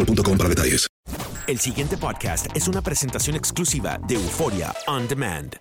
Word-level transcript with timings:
boostmobile.com 0.00 0.38
para 0.38 0.48
detalles. 0.48 0.86
El 1.46 1.58
siguiente 1.58 1.96
podcast 1.96 2.46
es 2.54 2.68
una 2.68 2.80
presentación 2.82 3.36
exclusiva 3.36 3.98
de 4.06 4.14
Euforia 4.14 4.74
On 4.86 5.08
Demand. 5.08 5.56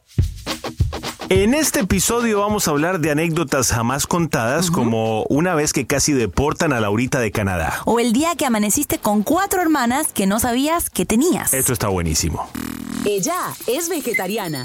En 1.30 1.54
este 1.54 1.82
episodio 1.82 2.40
vamos 2.40 2.68
a 2.68 2.72
hablar 2.72 3.00
de 3.00 3.12
anécdotas 3.12 3.72
jamás 3.72 4.08
contadas, 4.08 4.72
como 4.72 5.24
una 5.26 5.54
vez 5.54 5.74
que 5.74 5.86
casi 5.86 6.12
deportan 6.12 6.74
a 6.74 6.80
Laurita 6.80 7.20
de 7.20 7.32
Canadá. 7.32 7.82
O 7.86 8.00
el 8.00 8.14
día 8.14 8.36
que 8.36 8.46
amaneciste 8.46 8.98
con 8.98 9.22
cuatro 9.22 9.62
hermanas 9.62 10.08
que 10.12 10.26
no 10.26 10.40
sabías 10.40 10.90
que 10.90 11.06
tenías. 11.06 11.54
Esto 11.54 11.72
está 11.72 11.88
buenísimo. 11.88 12.50
Ella 13.06 13.38
es 13.68 13.90
vegetariana. 13.90 14.64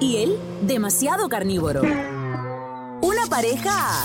Y 0.00 0.16
él, 0.16 0.36
demasiado 0.62 1.28
carnívoro. 1.28 1.82
Una 1.82 3.26
pareja 3.28 4.04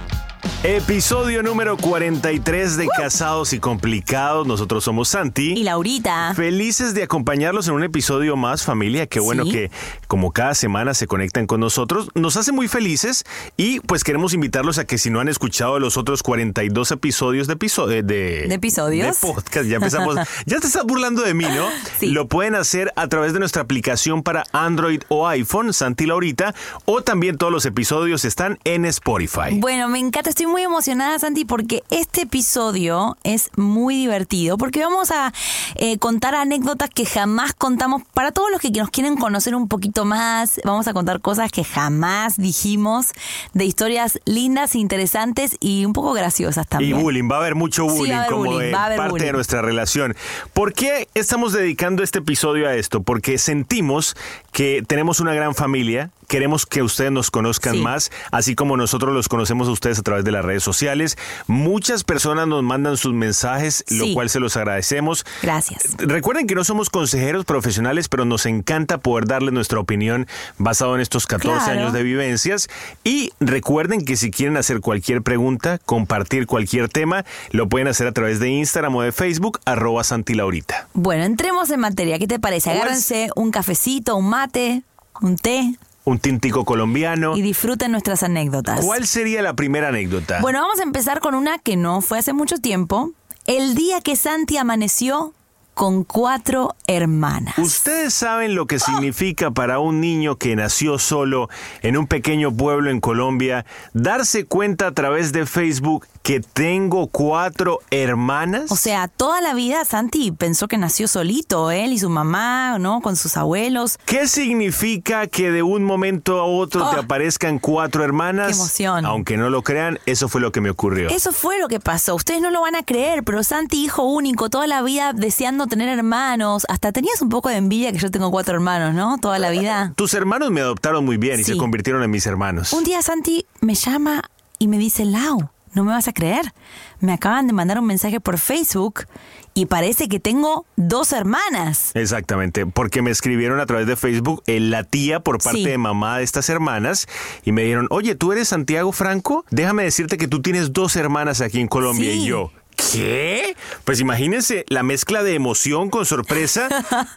Episodio 0.63 1.41
número 1.43 1.75
43 1.77 2.77
de 2.77 2.87
Casados 2.87 3.51
y 3.53 3.59
Complicados. 3.59 4.45
Nosotros 4.45 4.83
somos 4.83 5.09
Santi. 5.09 5.53
Y 5.53 5.63
Laurita. 5.63 6.33
Felices 6.35 6.93
de 6.93 7.03
acompañarlos 7.03 7.67
en 7.67 7.73
un 7.73 7.83
episodio 7.83 8.35
más, 8.35 8.63
familia. 8.63 9.07
Qué 9.07 9.19
bueno 9.19 9.43
Sí. 9.45 9.51
que 9.51 9.71
como 10.07 10.31
cada 10.31 10.53
semana 10.53 10.93
se 10.93 11.07
conectan 11.07 11.47
con 11.47 11.59
nosotros. 11.59 12.09
Nos 12.15 12.37
hace 12.37 12.51
muy 12.51 12.67
felices 12.67 13.23
y 13.57 13.79
pues 13.81 14.03
queremos 14.03 14.33
invitarlos 14.33 14.77
a 14.77 14.85
que 14.85 14.97
si 14.97 15.09
no 15.09 15.19
han 15.19 15.27
escuchado 15.29 15.79
los 15.79 15.97
otros 15.97 16.21
42 16.23 16.91
episodios 16.91 17.47
de 17.47 17.53
episodios 17.53 18.05
de, 18.05 18.45
¿De 18.47 18.53
episodios? 18.53 19.19
de 19.21 19.27
podcast, 19.27 19.65
ya 19.67 19.75
empezamos. 19.77 20.15
ya 20.45 20.59
te 20.59 20.67
estás 20.67 20.83
burlando 20.85 21.21
de 21.21 21.33
mí, 21.33 21.45
¿no? 21.45 21.67
Sí. 21.99 22.07
Lo 22.07 22.27
pueden 22.27 22.55
hacer 22.55 22.91
a 22.95 23.07
través 23.07 23.33
de 23.33 23.39
nuestra 23.39 23.61
aplicación 23.61 24.23
para 24.23 24.43
Android 24.51 25.01
o 25.07 25.27
iPhone, 25.27 25.73
Santi 25.73 26.05
Laurita, 26.05 26.53
o 26.85 27.01
también 27.01 27.37
todos 27.37 27.51
los 27.53 27.65
episodios 27.65 28.25
están 28.25 28.59
en 28.63 28.85
Spotify. 28.85 29.51
Bueno, 29.53 29.87
me 29.87 29.99
encanta, 29.99 30.29
estoy 30.31 30.45
muy 30.47 30.61
emocionada, 30.63 31.19
Santi, 31.19 31.43
porque 31.45 31.83
este 31.89 32.21
episodio 32.21 33.17
es 33.23 33.49
muy 33.57 33.95
divertido, 33.95 34.57
porque 34.57 34.79
vamos 34.79 35.11
a 35.11 35.33
eh, 35.75 35.97
contar 35.97 36.35
anécdotas 36.35 36.89
que 36.89 37.05
jamás 37.05 37.53
contamos. 37.53 38.01
Para 38.13 38.31
todos 38.31 38.49
los 38.49 38.61
que 38.61 38.71
nos 38.71 38.89
quieren 38.89 39.17
conocer 39.17 39.55
un 39.55 39.67
poquito 39.67 40.05
más, 40.05 40.61
vamos 40.63 40.87
a 40.87 40.93
contar 40.93 41.19
cosas 41.19 41.51
que 41.51 41.65
jamás 41.65 42.37
dijimos, 42.37 43.07
de 43.53 43.65
historias 43.65 44.19
lindas, 44.25 44.75
interesantes 44.75 45.57
y 45.59 45.83
un 45.85 45.91
poco 45.91 46.13
graciosas 46.13 46.65
Y 46.65 46.69
también. 46.69 47.01
bullying, 47.01 47.29
va 47.29 47.35
a 47.35 47.39
haber 47.39 47.55
mucho 47.55 47.89
Sí, 47.89 47.97
bullying 47.97 48.13
haber 48.13 48.29
como 48.29 48.45
bullying, 48.45 48.71
de 48.71 48.71
parte 48.71 49.25
de 49.25 49.33
nuestra 49.33 49.61
relación. 49.61 50.15
¿Por 50.53 50.73
qué 50.73 51.09
estamos 51.13 51.51
dedicando 51.51 52.03
este 52.03 52.19
episodio 52.19 52.69
a 52.69 52.75
esto? 52.75 53.03
Porque 53.03 53.37
sentimos 53.37 54.15
que 54.53 54.81
tenemos 54.87 55.19
una 55.19 55.33
gran 55.33 55.55
familia, 55.55 56.09
queremos 56.31 56.65
que 56.65 56.81
ustedes 56.81 57.11
nos 57.11 57.29
conozcan 57.29 57.73
Sí. 57.73 57.81
más, 57.81 58.09
así 58.31 58.55
como 58.55 58.77
nosotros 58.77 59.13
los 59.13 59.27
conocemos 59.27 59.67
a 59.67 59.71
ustedes 59.71 59.99
a 59.99 60.01
través 60.01 60.23
de 60.23 60.31
las 60.31 60.45
redes 60.45 60.63
sociales. 60.63 61.17
Muchas 61.47 62.05
personas 62.05 62.47
nos 62.47 62.63
mandan 62.63 62.95
sus 62.95 63.11
mensajes, 63.13 63.83
lo 63.89 64.13
cual 64.13 64.29
se 64.29 64.39
los 64.39 64.55
agradecemos. 64.55 65.25
Gracias. 65.41 65.83
Recuerden 65.97 66.47
que 66.47 66.55
no 66.55 66.63
somos 66.63 66.89
consejeros 66.89 67.43
profesionales, 67.43 68.07
pero 68.07 68.23
nos 68.23 68.45
encanta 68.45 68.97
poder 68.99 69.25
darles 69.27 69.51
nuestra 69.53 69.81
opinión 69.81 70.25
basado 70.57 70.95
en 70.95 71.01
estos 71.01 71.27
14 71.27 71.65
Claro. 71.65 71.79
años 71.81 71.91
de 71.93 72.03
vivencias. 72.03 72.69
Y 73.03 73.33
recuerden 73.41 74.05
que 74.05 74.15
si 74.15 74.31
quieren 74.31 74.55
hacer 74.55 74.79
cualquier 74.79 75.21
pregunta, 75.23 75.79
compartir 75.85 76.47
cualquier 76.47 76.87
tema, 76.87 77.25
lo 77.51 77.67
pueden 77.67 77.89
hacer 77.89 78.07
a 78.07 78.13
través 78.13 78.39
de 78.39 78.47
Instagram 78.47 78.95
o 78.95 79.01
de 79.01 79.11
Facebook, 79.11 79.59
arroba 79.65 80.05
Santilaurita. 80.05 80.87
Bueno, 80.93 81.25
entremos 81.25 81.69
en 81.71 81.81
materia. 81.81 82.17
¿Qué 82.19 82.27
te 82.27 82.39
parece? 82.39 82.69
¿Cuál 82.69 82.77
es? 82.77 82.81
Agárrense 82.83 83.29
un 83.35 83.51
cafecito, 83.51 84.15
un 84.15 84.29
mate, 84.29 84.83
un 85.19 85.35
té 85.35 85.75
Un 86.03 86.19
tintico 86.19 86.65
colombiano. 86.65 87.37
y 87.37 87.41
disfruten 87.41 87.91
nuestras 87.91 88.23
anécdotas. 88.23 88.83
¿Cuál 88.83 89.05
sería 89.05 89.41
la 89.41 89.53
primera 89.53 89.89
anécdota? 89.89 90.39
Bueno, 90.41 90.61
vamos 90.61 90.79
a 90.79 90.83
empezar 90.83 91.19
con 91.19 91.35
una 91.35 91.59
que 91.59 91.75
no 91.77 92.01
fue 92.01 92.17
hace 92.19 92.33
mucho 92.33 92.57
tiempo. 92.57 93.11
El 93.45 93.75
día 93.75 94.01
que 94.01 94.15
Santi 94.15 94.57
amaneció 94.57 95.33
con 95.73 96.03
cuatro 96.03 96.75
hermanas. 96.87 97.57
¿Ustedes 97.57 98.13
saben 98.13 98.55
lo 98.55 98.67
que 98.67 98.77
significa 98.79 99.51
para 99.51 99.79
un 99.79 100.01
niño 100.01 100.35
que 100.35 100.55
nació 100.55 100.99
solo 100.99 101.49
en 101.81 101.97
un 101.97 102.07
pequeño 102.07 102.51
pueblo 102.55 102.91
en 102.91 102.99
Colombia 102.99 103.65
darse 103.93 104.45
cuenta 104.45 104.87
a 104.87 104.91
través 104.91 105.31
de 105.31 105.45
Facebook 105.45 106.05
que 106.21 106.39
tengo 106.41 107.07
cuatro 107.07 107.79
hermanas? 107.89 108.71
O 108.71 108.75
sea, 108.75 109.07
toda 109.07 109.41
la 109.41 109.53
vida 109.53 109.85
Santi 109.85 110.31
pensó 110.31 110.67
que 110.67 110.77
nació 110.77 111.07
solito, 111.07 111.71
él 111.71 111.93
y 111.93 111.99
su 111.99 112.09
mamá, 112.09 112.77
¿no? 112.77 113.01
Con 113.01 113.15
sus 113.15 113.37
abuelos. 113.37 113.97
¿Qué 114.05 114.27
significa 114.27 115.27
que 115.27 115.51
de 115.51 115.63
un 115.63 115.83
momento 115.83 116.39
a 116.39 116.43
otro 116.43 116.89
te 116.89 116.97
Oh. 116.97 116.99
aparezcan 117.01 117.57
cuatro 117.59 118.03
hermanas? 118.03 118.47
Qué 118.47 118.53
emoción. 118.53 119.05
Aunque 119.05 119.37
no 119.37 119.49
lo 119.49 119.63
crean, 119.63 119.99
eso 120.05 120.27
fue 120.29 120.41
lo 120.41 120.51
que 120.51 120.61
me 120.61 120.69
ocurrió. 120.69 121.09
Eso 121.09 121.31
fue 121.31 121.57
lo 121.59 121.67
que 121.67 121.79
pasó. 121.79 122.13
Ustedes 122.15 122.41
no 122.41 122.51
lo 122.51 122.61
van 122.61 122.75
a 122.75 122.83
creer, 122.83 123.23
pero 123.23 123.43
Santi, 123.43 123.83
hijo 123.83 124.03
único, 124.03 124.49
toda 124.49 124.67
la 124.67 124.81
vida 124.81 125.13
deseando 125.13 125.60
tener 125.67 125.89
hermanos. 125.89 126.65
Hasta 126.69 126.91
tenías 126.91 127.21
un 127.21 127.29
poco 127.29 127.49
de 127.49 127.57
envidia 127.57 127.91
que 127.91 127.97
yo 127.99 128.11
tengo 128.11 128.31
cuatro 128.31 128.55
hermanos, 128.55 128.93
¿no? 128.93 129.17
Toda 129.17 129.39
la 129.39 129.49
vida. 129.49 129.93
Tus 129.97 130.13
hermanos 130.13 130.51
me 130.51 130.61
adoptaron 130.61 131.03
muy 131.05 131.17
bien 131.17 131.39
y 131.39 131.43
Sí. 131.43 131.53
se 131.53 131.57
convirtieron 131.57 132.03
en 132.03 132.11
mis 132.11 132.25
hermanos. 132.25 132.73
Un 132.73 132.83
día 132.83 133.01
Santi 133.01 133.45
me 133.61 133.75
llama 133.75 134.21
y 134.59 134.67
me 134.67 134.77
dice, 134.77 135.05
Lau, 135.05 135.49
no 135.73 135.83
me 135.83 135.91
vas 135.91 136.07
a 136.07 136.13
creer. 136.13 136.53
Me 136.99 137.13
acaban 137.13 137.47
de 137.47 137.53
mandar 137.53 137.79
un 137.79 137.85
mensaje 137.85 138.19
por 138.19 138.37
Facebook 138.37 139.05
y 139.53 139.65
parece 139.65 140.07
que 140.07 140.19
tengo 140.19 140.65
dos 140.75 141.11
hermanas. 141.13 141.91
Exactamente, 141.93 142.65
porque 142.65 143.01
me 143.01 143.09
escribieron 143.11 143.59
a 143.59 143.65
través 143.65 143.87
de 143.87 143.95
Facebook 143.95 144.43
eh, 144.47 144.59
la 144.59 144.83
tía 144.83 145.19
por 145.21 145.39
parte 145.41 145.59
Sí. 145.59 145.65
de 145.65 145.77
mamá 145.77 146.17
de 146.19 146.23
estas 146.23 146.49
hermanas 146.49 147.07
y 147.43 147.51
me 147.51 147.63
dijeron, 147.63 147.87
oye, 147.89 148.15
¿tú 148.15 148.31
eres 148.31 148.49
Santiago 148.49 148.91
Franco? 148.91 149.45
Déjame 149.49 149.83
decirte 149.83 150.17
que 150.17 150.27
tú 150.27 150.41
tienes 150.41 150.73
dos 150.73 150.95
hermanas 150.95 151.41
aquí 151.41 151.59
en 151.59 151.67
Colombia 151.67 152.11
Sí. 152.11 152.19
y 152.19 152.25
yo. 152.25 152.51
¿Qué? 152.91 153.55
Pues 153.85 153.99
imagínense 153.99 154.65
la 154.69 154.83
mezcla 154.83 155.23
de 155.23 155.35
emoción 155.35 155.89
con 155.89 156.05
sorpresa, 156.05 156.67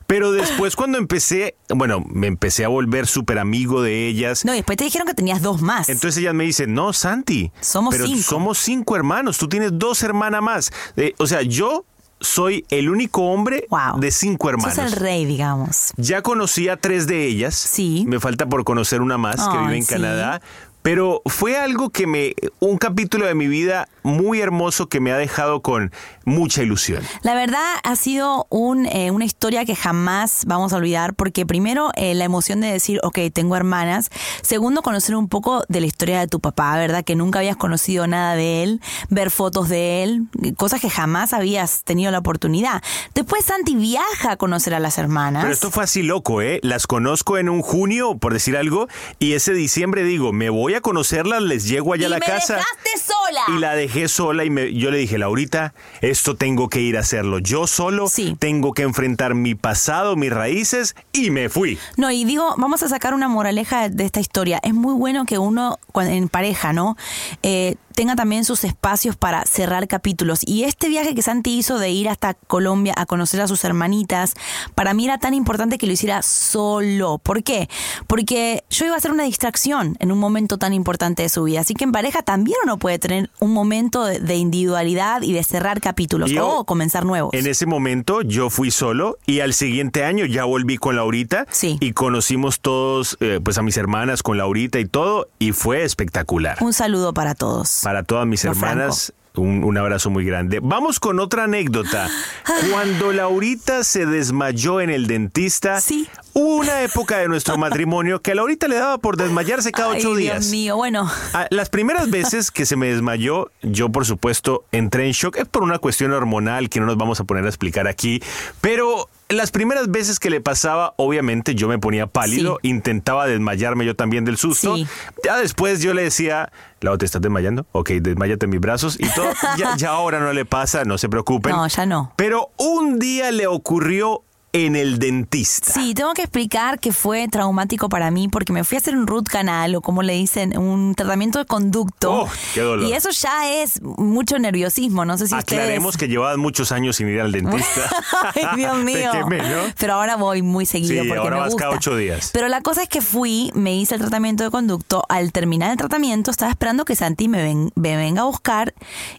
pero 0.07 0.33
después 0.33 0.77
cuando 0.77 0.99
empecé, 0.99 1.57
bueno, 1.69 2.05
me 2.09 2.27
empecé 2.27 2.65
a 2.65 2.69
volver 2.69 3.07
súper 3.07 3.39
amigo 3.39 3.83
de 3.83 4.07
ellas. 4.09 4.45
No, 4.45 4.53
y 4.53 4.57
después 4.57 4.77
te 4.79 4.85
dijeron 4.85 5.07
que 5.07 5.15
tenías 5.15 5.43
dos 5.43 5.63
más. 5.63 5.89
Entonces 5.89 6.21
ellas 6.21 6.35
me 6.35 6.45
dicen, 6.45 6.75
no, 6.75 6.93
Santi, 6.93 7.51
Somos 7.61 7.93
pero 7.95 8.07
cinco. 8.07 8.23
somos 8.23 8.59
cinco 8.59 8.97
hermanos, 8.97 9.39
tú 9.39 9.49
tienes 9.49 9.71
dos 9.79 10.03
hermanas 10.03 10.43
más. 10.43 10.73
Eh, 10.97 11.15
o 11.19 11.27
sea, 11.27 11.43
yo 11.43 11.85
soy 12.21 12.65
el 12.71 12.89
único 12.89 13.23
hombre 13.23 13.67
Wow. 13.71 13.99
de 14.01 14.11
cinco 14.11 14.49
hermanos. 14.49 14.75
Sos 14.75 14.93
el 14.93 14.93
rey, 14.93 15.25
digamos. 15.27 15.93
Ya 15.97 16.23
conocí 16.23 16.69
a 16.69 16.77
tres 16.77 17.07
de 17.07 17.27
ellas. 17.27 17.55
Sí. 17.55 18.05
Me 18.07 18.19
falta 18.21 18.47
por 18.49 18.65
conocer 18.65 19.01
una 19.03 19.19
más 19.19 19.37
que 19.49 19.59
vive 19.59 19.77
en 19.77 19.83
sí. 19.85 19.93
Canadá. 19.95 20.41
Pero 20.85 21.23
fue 21.25 21.57
algo 21.57 21.89
que 21.89 22.07
me. 22.07 22.35
Un 22.61 22.77
capítulo 22.77 23.25
de 23.25 23.35
mi 23.35 23.47
vida 23.47 23.89
muy 24.03 24.43
hermoso 24.43 24.91
que 24.91 25.01
me 25.01 25.13
ha 25.13 25.17
dejado 25.17 25.63
con 25.63 25.91
mucha 26.27 26.63
ilusión. 26.63 27.03
La 27.23 27.35
verdad 27.35 27.77
ha 27.83 27.97
sido 27.97 28.47
un, 28.51 28.85
eh, 28.85 29.11
una 29.11 29.25
historia 29.25 29.65
que 29.65 29.75
jamás 29.75 30.45
vamos 30.47 30.75
a 30.75 30.77
olvidar 30.77 31.15
porque 31.15 31.47
primero 31.47 31.91
eh, 31.97 32.15
la 32.15 32.25
emoción 32.25 32.61
de 32.61 32.67
decir, 32.67 33.01
ok, 33.03 33.19
tengo 33.33 33.57
hermanas. 33.57 34.11
Segundo, 34.43 34.83
conocer 34.83 35.17
un 35.17 35.31
poco 35.31 35.65
de 35.71 35.81
la 35.81 35.87
historia 35.87 36.21
de 36.21 36.27
tu 36.27 36.39
papá, 36.39 36.77
¿verdad? 36.77 37.03
Que 37.03 37.17
nunca 37.17 37.39
habías 37.39 37.57
conocido 37.57 38.07
nada 38.07 38.37
de 38.37 38.63
él, 38.63 38.83
ver 39.09 39.31
fotos 39.31 39.71
de 39.71 40.03
él, 40.03 40.25
cosas 40.59 40.83
que 40.83 40.91
jamás 40.91 41.33
habías 41.33 41.85
tenido 41.85 42.13
la 42.13 42.19
oportunidad. 42.19 42.83
Después 43.15 43.47
Santi 43.47 43.75
viaja 43.75 44.33
a 44.33 44.37
conocer 44.37 44.75
a 44.75 44.81
las 44.81 44.99
hermanas. 44.99 45.45
Pero 45.45 45.55
esto 45.55 45.71
fue 45.71 45.85
así 45.85 46.03
loco, 46.03 46.43
¿eh? 46.43 46.61
Las 46.63 46.87
conozco 46.87 47.39
en 47.39 47.49
un 47.49 47.63
junio, 47.63 48.19
por 48.19 48.35
decir 48.35 48.55
algo, 48.55 48.87
y 49.19 49.33
ese 49.33 49.55
diciembre 49.55 50.05
digo, 50.05 50.35
me 50.35 50.51
voy 50.51 50.74
a 50.77 50.81
conocerlas, 50.81 51.43
les 51.43 51.67
llego 51.69 51.93
allá 51.93 52.03
y 52.03 52.07
a 52.07 52.09
la 52.11 52.19
me 52.19 52.27
casa. 52.27 52.57
dejaste 52.57 52.91
sola. 53.13 53.41
Y 53.49 53.61
la 53.61 53.75
dejé 53.75 54.09
sola 54.09 54.45
y 54.45 54.51
me- 54.51 54.75
yo 54.75 54.91
le 54.91 54.99
dije, 54.99 55.19
Laurita, 55.19 55.75
esto 56.01 56.37
tengo 56.37 56.69
que 56.69 56.81
ir 56.81 56.97
a 56.97 57.01
hacerlo 57.01 57.39
yo 57.39 57.67
solo, 57.67 58.09
Sí. 58.09 58.37
tengo 58.39 58.73
que 58.73 58.83
enfrentar 58.83 59.35
mi 59.35 59.55
pasado, 59.55 60.17
mis 60.17 60.33
raíces, 60.33 60.95
y 61.13 61.31
me 61.31 61.49
fui. 61.49 61.79
No, 61.97 62.11
y 62.11 62.25
digo, 62.25 62.55
vamos 62.59 62.83
a 62.83 62.89
sacar 62.89 63.15
una 63.15 63.29
moraleja 63.29 63.89
de 63.89 64.05
esta 64.05 64.21
historia. 64.21 64.61
Es 64.63 64.75
muy 64.75 64.95
bueno 64.95 65.25
que 65.27 65.39
uno, 65.39 65.79
en 65.95 66.29
pareja, 66.29 66.73
¿no? 66.73 66.97
Eh, 67.43 67.77
tenga 67.95 68.17
también 68.17 68.45
sus 68.45 68.65
espacios 68.65 69.17
para 69.17 69.45
cerrar 69.45 69.87
capítulos. 69.89 70.41
Y 70.45 70.65
este 70.65 70.89
viaje 70.89 71.15
que 71.15 71.23
Santi 71.23 71.57
hizo 71.57 71.79
de 71.79 71.91
ir 71.91 72.09
hasta 72.09 72.35
Colombia 72.35 72.93
a 72.97 73.07
conocer 73.07 73.41
a 73.41 73.49
sus 73.49 73.65
hermanitas, 73.65 74.35
para 74.75 74.95
mí 74.95 75.05
era 75.05 75.19
tan 75.19 75.35
importante 75.35 75.79
que 75.79 75.87
lo 75.87 75.93
hiciera 75.93 76.23
solo. 76.23 77.19
¿Por 77.19 77.43
qué? 77.43 77.69
Porque 78.07 78.65
yo 78.71 78.87
iba 78.87 78.97
a 78.97 79.01
ser 79.01 79.13
una 79.13 79.25
distracción 79.25 79.97
en 80.01 80.13
un 80.13 80.19
momento 80.19 80.59
tan 80.59 80.75
importante 80.75 81.23
de 81.23 81.29
su 81.29 81.45
vida. 81.45 81.61
Así 81.61 81.75
que 81.75 81.85
en 81.85 81.93
pareja 81.93 82.23
también 82.23 82.57
uno 82.65 82.79
puede 82.79 82.99
tener 82.99 83.31
un 83.41 83.53
momento 83.53 84.05
de, 84.05 84.35
individualidad 84.35 85.23
y 85.23 85.33
de 85.33 85.45
cerrar 85.45 85.81
capítulos 85.81 86.31
Yo, 86.31 86.49
o 86.49 86.65
comenzar 86.65 87.05
nuevos. 87.05 87.33
En 87.35 87.47
ese 87.47 87.67
momento 87.67 88.23
yo 88.23 88.51
fui 88.51 88.73
solo 88.73 89.17
y 89.27 89.41
al 89.41 89.55
siguiente 89.55 90.05
año 90.05 90.27
ya 90.27 90.45
volví 90.45 90.77
con 90.77 90.97
Laurita 90.97 91.47
Sí. 91.51 91.79
y 91.81 91.93
conocimos 91.93 92.59
todos, 92.61 93.17
eh, 93.21 93.41
pues 93.43 93.59
a 93.59 93.63
mis 93.63 93.77
hermanas 93.77 94.23
con 94.23 94.39
Laurita 94.39 94.81
y 94.81 94.87
todo 94.87 95.29
y 95.39 95.53
fue 95.53 95.85
espectacular. 95.85 96.59
Un 96.61 96.73
saludo 96.73 97.15
para 97.15 97.35
todos. 97.35 97.84
Para 97.85 98.03
todas 98.03 98.27
mis 98.27 98.45
hermanas, 98.45 99.13
un, 99.37 99.63
un 99.65 99.77
abrazo 99.79 100.11
muy 100.11 100.25
grande. 100.25 100.61
Vamos 100.63 100.99
con 101.01 101.21
otra 101.21 101.45
anécdota. 101.45 102.09
Cuando 102.71 103.13
Laurita 103.13 103.83
se 103.85 104.07
desmayó 104.07 104.81
en 104.81 104.91
el 104.91 105.07
dentista, 105.07 105.81
Sí. 105.81 106.09
hubo 106.35 106.57
una 106.57 106.83
época 106.83 107.19
de 107.19 107.29
nuestro 107.29 107.57
matrimonio 107.59 108.21
que 108.23 108.31
a 108.33 108.35
Laurita 108.37 108.69
le 108.69 108.77
daba 108.77 108.99
por 108.99 109.17
desmayarse 109.17 109.73
cada 109.73 109.93
Ay, 109.93 110.01
ocho 110.01 110.15
días. 110.15 110.41
Dios 110.43 110.51
mío, 110.53 110.77
bueno. 110.77 111.11
Ah, 111.33 111.47
Las 111.51 111.69
primeras 111.69 112.11
veces 112.11 112.51
que 112.51 112.65
se 112.65 112.77
me 112.77 112.87
desmayó, 112.89 113.51
yo 113.63 113.91
por 113.91 114.07
supuesto 114.07 114.65
entré 114.73 115.07
en 115.07 115.13
shock. 115.13 115.37
Es 115.37 115.47
por 115.49 115.63
una 115.63 115.79
cuestión 115.79 116.13
hormonal 116.13 116.69
que 116.71 116.81
no 116.81 116.87
nos 116.87 116.97
vamos 116.97 117.21
a 117.21 117.25
poner 117.25 117.45
a 117.45 117.49
explicar 117.49 117.89
aquí. 117.89 118.23
Pero 118.61 119.09
las 119.29 119.51
primeras 119.51 119.91
veces 119.91 120.19
que 120.19 120.31
le 120.31 120.41
pasaba, 120.41 120.95
obviamente 120.97 121.55
yo 121.55 121.69
me 121.69 121.79
ponía 121.79 122.07
pálido, 122.07 122.59
intentaba 122.63 123.27
desmayarme 123.27 123.87
yo 123.87 123.97
también 123.97 124.25
del 124.25 124.37
susto. 124.37 124.77
Sí. 124.77 124.87
Ya 125.25 125.37
después 125.37 125.81
yo 125.81 125.95
le 125.95 126.03
decía, 126.03 126.51
Lau, 126.81 126.99
¿te 126.99 127.07
estás 127.07 127.23
desmayando? 127.23 127.67
Ok, 127.73 127.91
desmayate 127.91 128.47
en 128.47 128.51
mis 128.51 128.61
brazos 128.61 128.97
y 128.99 129.09
todo. 129.15 129.31
Ya, 129.57 129.77
ya 129.77 129.91
ahora 129.91 130.21
no 130.21 130.33
le 130.33 130.45
pasa, 130.45 130.85
no 130.85 130.99
se 130.99 131.09
preocupen. 131.09 131.53
No, 131.53 131.67
ya 131.67 131.87
no. 131.87 132.13
Pero 132.17 132.51
un 132.57 132.99
día 132.99 133.31
le 133.31 133.47
ocurrió 133.47 134.23
en 134.55 134.77
el 134.77 135.01
dentista. 135.01 135.73
Sí, 135.73 135.95
tengo 135.95 136.15
que 136.15 136.23
explicar 136.23 136.79
que 136.79 136.93
fue 136.93 137.27
traumático 137.27 137.89
para 137.89 138.13
mí 138.13 138.29
porque 138.29 138.53
me 138.53 138.63
fui 138.63 138.77
a 138.77 138.79
hacer 138.79 138.97
un 138.97 139.07
root 139.09 139.27
canal 139.29 139.75
o 139.75 139.81
como 139.83 140.03
le 140.05 140.13
dicen, 140.13 140.57
un 140.57 140.95
tratamiento 140.95 141.41
de 141.41 141.45
conducto. 141.45 142.23
Oh, 142.23 142.29
qué 142.55 142.61
dolor. 142.61 142.89
Y 142.89 142.93
eso 142.93 143.11
ya 143.11 143.51
es 143.53 143.83
mucho 143.83 144.39
nerviosismo, 144.39 145.05
no 145.05 145.19
sé 145.19 145.27
si 145.27 145.35
Aclaremos 145.35 145.97
que 145.97 146.07
llevaban 146.07 146.39
muchos 146.39 146.71
años 146.71 146.95
sin 146.97 147.09
ir 147.09 147.21
al 147.21 147.33
dentista. 147.33 147.91
Ay, 148.35 148.45
Dios 148.57 148.79
mío. 148.85 149.11
quemé, 149.13 149.39
¿no? 149.43 149.59
Pero 149.77 149.95
ahora 149.95 150.15
voy 150.17 150.43
muy 150.43 150.67
seguido 150.67 151.03
Sí, 151.03 151.09
porque 151.09 151.19
ahora 151.19 151.35
me 151.37 151.41
vas 151.43 151.51
gusta. 151.53 151.65
cada 151.65 151.77
ocho 151.77 151.97
días. 151.97 152.31
Pero 152.33 152.47
la 152.47 152.61
cosa 152.61 152.85
es 152.85 152.89
que 152.89 153.01
fui, 153.01 153.51
me 153.55 153.75
hice 153.75 153.97
el 153.97 154.01
tratamiento 154.03 154.45
de 154.45 154.51
conducto. 154.53 155.05
Al 155.09 155.33
terminar 155.33 155.73
el 155.73 155.77
tratamiento, 155.77 156.31
estaba 156.31 156.53
esperando 156.53 156.85
que 156.85 156.95
Santi 156.95 157.27
me, 157.27 157.43
ven- 157.43 157.73
me 157.75 157.97
venga 157.97 158.23
a 158.23 158.27
buscar. 158.27 158.73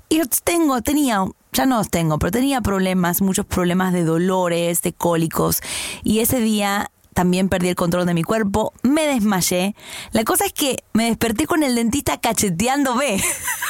Y 0.07 0.21
tengo, 0.45 0.81
tenía, 0.81 1.25
ya 1.55 1.65
no 1.65 1.77
los 1.77 1.89
tengo, 1.89 2.19
pero 2.19 2.31
tenía 2.31 2.61
problemas, 2.61 3.21
muchos 3.21 3.45
problemas 3.45 3.93
de 3.93 4.03
dolores, 4.03 4.81
de 4.81 4.93
cólicos. 4.93 5.61
Y 6.03 6.19
ese 6.19 6.39
día 6.39 6.91
también 7.15 7.49
perdí 7.49 7.69
el 7.69 7.75
control 7.75 8.05
de 8.05 8.13
mi 8.13 8.21
cuerpo, 8.23 8.73
me 8.83 9.07
desmayé. 9.07 9.73
La 10.11 10.23
cosa 10.25 10.45
es 10.45 10.53
que 10.53 10.83
me 10.93 11.05
desperté 11.05 11.47
con 11.47 11.63
el 11.63 11.73
dentista 11.73 12.19
cacheteándome. 12.19 13.19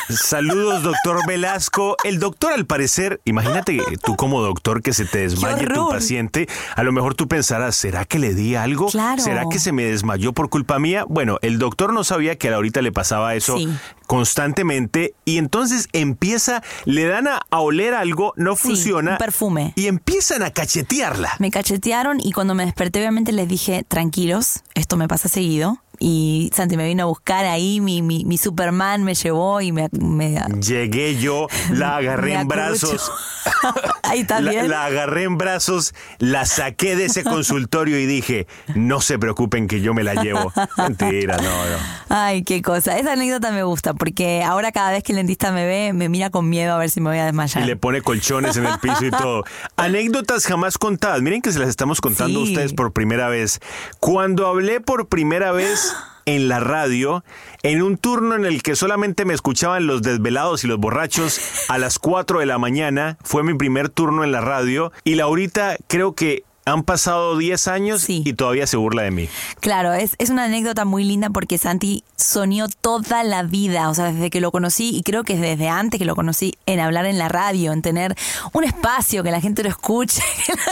Saludos, 0.10 0.84
doctor 0.84 1.26
Velasco. 1.28 1.96
El 2.04 2.20
doctor, 2.20 2.52
al 2.54 2.66
parecer, 2.66 3.22
imagínate 3.24 3.80
tú 4.04 4.16
como 4.16 4.42
doctor 4.42 4.82
que 4.82 4.94
se 4.94 5.06
te 5.06 5.20
desmaye 5.20 5.66
tu 5.68 5.90
paciente. 5.90 6.50
A 6.76 6.84
lo 6.84 6.92
mejor 6.92 7.14
tú 7.16 7.28
pensarás, 7.28 7.76
¿será 7.76 8.04
que 8.06 8.20
le 8.20 8.34
di 8.34 8.56
algo? 8.56 8.88
Claro. 8.88 9.22
¿Será 9.22 9.46
que 9.50 9.60
se 9.60 9.72
me 9.72 9.84
desmayó 9.86 10.34
por 10.34 10.50
culpa 10.50 10.80
mía? 10.80 11.06
Bueno, 11.08 11.38
el 11.42 11.60
doctor 11.60 11.94
no 11.94 12.04
sabía 12.04 12.38
que 12.38 12.48
a 12.48 12.52
Laurita 12.52 12.82
le 12.82 12.92
pasaba 12.92 13.36
eso 13.36 13.58
Sí. 13.58 13.70
constantemente 14.08 15.14
y 15.24 15.38
entonces 15.38 15.88
empieza, 15.94 16.64
le 16.86 17.06
dan 17.06 17.28
a, 17.28 17.42
a 17.52 17.60
oler 17.60 17.94
algo, 17.94 18.34
no 18.36 18.56
Sí, 18.56 18.64
funciona. 18.70 19.12
un 19.12 19.18
perfume. 19.18 19.74
Y 19.76 19.86
empiezan 19.88 20.42
a 20.44 20.50
cachetearla. 20.52 21.36
Me 21.40 21.52
cachetearon 21.52 22.20
y 22.20 22.32
cuando 22.32 22.56
me 22.56 22.66
desperté 22.66 23.00
obviamente 23.00 23.32
les 23.36 23.48
dije, 23.48 23.84
tranquilos, 23.88 24.64
esto 24.74 24.98
me 24.98 25.08
pasa 25.08 25.30
seguido. 25.30 25.78
Y 26.00 26.52
Santi 26.54 26.78
me 26.78 26.86
vino 26.88 27.04
a 27.04 27.06
buscar 27.08 27.46
ahí, 27.46 27.80
mi, 27.82 28.02
mi, 28.02 28.26
mi 28.26 28.38
Superman 28.38 29.04
me 29.04 29.14
llevó 29.16 29.62
y 29.62 29.72
me... 29.72 29.88
me 29.92 30.36
Llegué 30.62 31.18
yo, 31.18 31.48
la 31.72 31.98
agarré 31.98 32.34
en 32.40 32.48
brazos. 32.48 33.12
ahí 34.04 34.22
está 34.22 34.42
La, 34.42 34.52
bien. 34.52 34.70
la 34.70 34.86
agarré 34.86 35.24
en 35.24 35.38
brazos, 35.38 35.94
la 36.20 36.46
saqué 36.46 36.96
de 36.96 37.06
ese 37.06 37.24
consultorio 37.24 38.00
y 38.00 38.06
dije, 38.06 38.48
no 38.76 39.02
se 39.02 39.20
preocupen 39.20 39.68
que 39.68 39.82
yo 39.82 39.94
me 39.94 40.04
la 40.04 40.16
llevo. 40.16 40.52
Mentira, 40.78 41.38
no, 41.38 41.44
no. 41.44 41.78
Ay, 42.10 42.44
qué 42.44 42.62
cosa. 42.62 42.98
Esa 42.98 43.14
anécdota 43.14 43.52
me 43.52 43.64
gusta 43.64 43.94
porque 43.94 44.44
ahora 44.44 44.72
cada 44.72 44.92
vez 44.92 45.04
que 45.04 45.12
el 45.12 45.18
dentista 45.18 45.52
me 45.52 45.66
ve, 45.66 45.94
me 45.94 46.10
mira 46.10 46.30
con 46.30 46.50
miedo 46.50 46.74
a 46.74 46.78
ver 46.78 46.90
si 46.90 47.02
me 47.02 47.10
voy 47.10 47.20
a 47.20 47.24
Y 47.24 47.26
desmayar. 47.26 47.66
le 47.66 47.76
pone 47.76 48.02
colchones 48.02 48.58
en 48.58 48.66
el 48.66 48.80
piso 48.80 49.06
y 49.06 49.12
todo. 49.12 49.44
Anécdotas 49.78 50.46
jamás 50.46 50.78
contadas. 50.78 51.22
Miren 51.22 51.42
que 51.42 51.52
se 51.52 51.60
las 51.60 51.70
estamos 51.70 52.02
contando 52.02 52.40
a 52.40 52.44
ustedes 52.44 52.74
por 52.74 52.94
primera 52.94 53.28
vez. 53.30 53.60
Cuando 54.00 54.48
hablé 54.48 54.82
por 54.82 55.08
primera 55.08 55.52
vez 55.52 55.85
en 56.26 56.48
la 56.48 56.60
radio, 56.60 57.24
en 57.64 57.82
un 57.82 57.98
turno 57.98 58.36
en 58.36 58.46
el 58.46 58.64
que 58.64 58.76
solamente 58.76 59.26
me 59.26 59.34
escuchaban 59.34 59.88
los 59.88 60.02
desvelados 60.02 60.64
y 60.64 60.68
los 60.68 60.80
borrachos 60.80 61.40
a 61.70 61.78
las 61.78 62.00
4 62.00 62.40
de 62.40 62.46
la 62.46 62.58
mañana, 62.58 63.18
fue 63.24 63.44
mi 63.44 63.54
primer 63.54 63.90
turno 63.90 64.24
en 64.24 64.32
la 64.32 64.42
radio. 64.42 64.92
Y 65.04 65.16
Laurita 65.16 65.78
creo 65.88 66.16
que 66.16 66.44
han 66.68 66.84
pasado 66.84 67.38
10 67.38 67.68
años 67.68 68.02
Sí. 68.02 68.24
y 68.26 68.34
todavía 68.34 68.66
se 68.66 68.76
burla 68.76 69.04
de 69.04 69.12
mí. 69.12 69.30
Claro, 69.60 69.94
es, 69.94 70.16
es 70.18 70.32
una 70.32 70.46
anécdota 70.46 70.84
muy 70.84 71.04
linda 71.04 71.30
porque 71.30 71.60
Santi 71.60 72.04
soñó 72.16 72.68
toda 72.82 73.24
la 73.24 73.44
vida, 73.44 73.88
o 73.90 73.94
sea, 73.94 74.12
desde 74.12 74.32
que 74.32 74.42
lo 74.42 74.52
conocí 74.52 74.90
y 74.96 75.04
creo 75.04 75.24
que 75.24 75.38
desde 75.38 75.70
antes 75.70 76.00
que 76.00 76.06
lo 76.06 76.16
conocí 76.16 76.56
en 76.66 76.80
hablar 76.80 77.06
en 77.06 77.20
la 77.20 77.30
radio, 77.30 77.72
en 77.72 77.82
tener 77.84 78.16
un 78.54 78.64
espacio 78.64 79.24
que 79.24 79.30
la 79.32 79.42
gente 79.42 79.62
lo 79.62 79.70
escuche. 79.70 80.24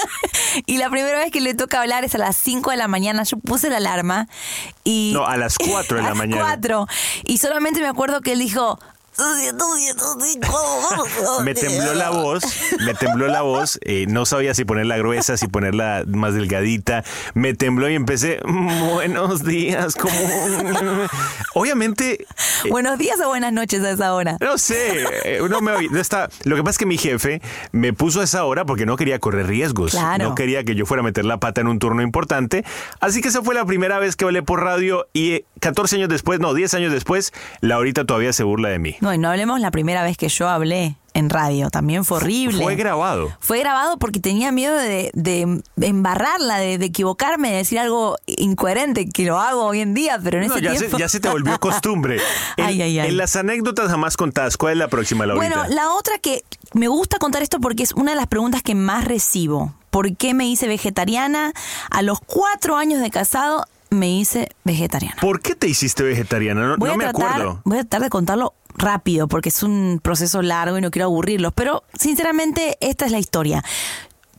y 0.66 0.78
la 0.78 0.90
primera 0.90 1.20
vez 1.20 1.32
que 1.32 1.42
le 1.42 1.54
toca 1.54 1.82
hablar 1.82 2.04
es 2.04 2.16
a 2.16 2.18
las 2.18 2.36
5 2.38 2.72
de 2.72 2.78
la 2.78 2.88
mañana. 2.88 3.24
Yo 3.24 3.38
puse 3.38 3.70
la 3.70 3.78
alarma 3.78 4.28
y... 4.84 5.12
No, 5.14 5.26
a 5.28 5.38
las 5.38 5.58
4 5.58 5.98
de 5.98 6.02
a 6.02 6.04
la 6.04 6.10
las 6.10 6.18
mañana. 6.18 6.42
4. 6.44 6.88
Y 7.26 7.38
solamente 7.38 7.82
me 7.82 7.88
acuerdo 7.88 8.22
que 8.22 8.34
él 8.34 8.40
dijo... 8.40 8.80
me 11.44 11.54
tembló 11.54 11.94
la 11.94 12.10
voz, 12.10 12.44
me 12.86 12.94
tembló 12.94 13.28
la 13.28 13.42
voz, 13.42 13.80
eh, 13.84 14.06
no 14.08 14.26
sabía 14.26 14.54
si 14.54 14.66
ponerla 14.66 14.98
gruesa, 14.98 15.38
si 15.38 15.48
ponerla 15.48 16.04
más 16.08 16.34
delgadita, 16.34 17.04
me 17.34 17.54
tembló 17.54 17.90
y 17.90 17.96
empecé, 17.96 18.40
buenos 18.46 19.44
días, 19.44 19.96
como... 19.96 20.14
Obviamente... 21.54 22.26
Eh, 22.64 22.70
buenos 22.70 22.98
días 22.98 23.20
o 23.24 23.28
buenas 23.28 23.54
noches 23.54 23.84
a 23.84 23.92
esa 23.92 24.14
hora. 24.14 24.38
No 24.40 24.58
sé, 24.58 25.06
eh, 25.26 25.42
uno 25.42 25.62
me 25.62 25.74
no 25.90 26.00
está, 26.00 26.30
lo 26.44 26.56
que 26.56 26.64
pasa 26.64 26.72
es 26.72 26.78
que 26.80 26.86
mi 26.86 26.98
jefe 26.98 27.42
me 27.72 27.94
puso 27.94 28.22
a 28.22 28.24
esa 28.24 28.46
hora 28.46 28.66
porque 28.66 28.86
no 28.86 28.96
quería 28.96 29.20
correr 29.20 29.48
riesgos, 29.48 29.96
no 30.20 30.36
quería 30.36 30.64
que 30.64 30.76
yo 30.76 30.86
fuera 30.86 31.02
a 31.02 31.04
meter 31.04 31.26
la 31.26 31.40
pata 31.40 31.62
en 31.62 31.68
un 31.68 31.80
turno 31.80 32.02
importante, 32.02 32.66
así 33.00 33.22
que 33.22 33.28
esa 33.28 33.44
fue 33.44 33.54
la 33.54 33.66
primera 33.66 34.00
vez 34.00 34.16
que 34.16 34.26
hablé 34.26 34.42
por 34.42 34.64
radio 34.64 35.08
y 35.14 35.46
14 35.60 35.98
años 35.98 36.10
después, 36.10 36.40
no, 36.40 36.54
10 36.54 36.74
años 36.74 36.92
después, 36.92 37.32
la 37.62 37.76
ahorita 37.76 38.06
todavía 38.06 38.34
se 38.34 38.44
burla 38.44 38.70
de 38.70 38.80
mí. 38.80 38.98
No, 39.04 39.14
y 39.14 39.18
no 39.18 39.30
hablemos 39.30 39.60
la 39.60 39.70
primera 39.70 40.02
vez 40.02 40.16
que 40.16 40.30
yo 40.30 40.48
hablé 40.48 40.96
en 41.14 41.30
radio. 41.30 41.70
También 41.70 42.06
fue 42.06 42.20
horrible. 42.20 42.64
Fue 42.64 42.76
grabado. 42.78 43.36
Fue 43.42 43.60
grabado 43.60 43.98
porque 43.98 44.22
tenía 44.22 44.54
miedo 44.54 44.74
de, 44.78 45.62
embarrarla, 45.82 46.60
de, 46.60 46.76
equivocarme, 46.76 47.52
de 47.52 47.58
decir 47.58 47.80
algo 47.80 48.16
incoherente, 48.28 49.10
que 49.10 49.26
lo 49.26 49.40
hago 49.40 49.66
hoy 49.66 49.82
en 49.82 49.94
día, 49.94 50.22
pero 50.24 50.38
en 50.38 50.46
ese 50.46 50.62
ya 50.62 50.72
tiempo... 50.72 50.96
Se, 50.96 51.02
ya 51.02 51.10
se 51.10 51.20
te 51.20 51.28
volvió 51.28 51.60
costumbre. 51.60 52.22
en, 52.56 52.80
en, 52.80 53.18
las 53.18 53.36
anécdotas 53.36 53.90
jamás 53.90 54.16
contadas, 54.16 54.56
¿cuál 54.56 54.72
es 54.72 54.80
la 54.80 54.88
próxima, 54.88 55.26
Laurita? 55.26 55.54
Bueno, 55.54 55.76
la 55.76 55.92
otra 55.92 56.18
que 56.20 56.46
me 56.72 56.88
gusta 56.88 57.20
contar 57.20 57.44
esto 57.44 57.60
porque 57.60 57.84
es 57.84 57.92
una 57.92 58.12
de 58.12 58.18
las 58.18 58.28
preguntas 58.28 58.64
que 58.64 58.74
más 58.74 59.04
recibo. 59.04 59.74
¿Por 59.90 60.16
qué 60.16 60.34
me 60.34 60.48
hice 60.48 60.70
vegetariana? 60.70 61.52
A 61.92 62.02
los 62.04 62.22
cuatro 62.22 62.78
años 62.78 63.02
de 63.02 63.12
casado 63.12 63.66
me 63.94 64.12
hice 64.12 64.50
vegetariana. 64.64 65.18
¿Por 65.22 65.42
qué 65.42 65.56
te 65.56 65.68
hiciste 65.68 66.04
vegetariana? 66.04 66.78
No, 66.78 66.98
me 66.98 67.06
acuerdo. 67.06 67.62
Voy 67.66 67.78
a 67.78 67.82
tratar 67.82 68.02
de 68.02 68.10
contarlo 68.10 68.54
rápido 68.76 69.28
porque 69.28 69.50
es 69.50 69.64
un 69.64 70.00
proceso 70.02 70.42
largo 70.42 70.78
y 70.78 70.82
no 70.82 70.92
quiero 70.92 71.06
aburrirlos, 71.06 71.54
pero 71.54 71.84
sinceramente 71.98 72.78
esta 72.82 73.06
es 73.06 73.12
la 73.12 73.20
historia 73.20 73.64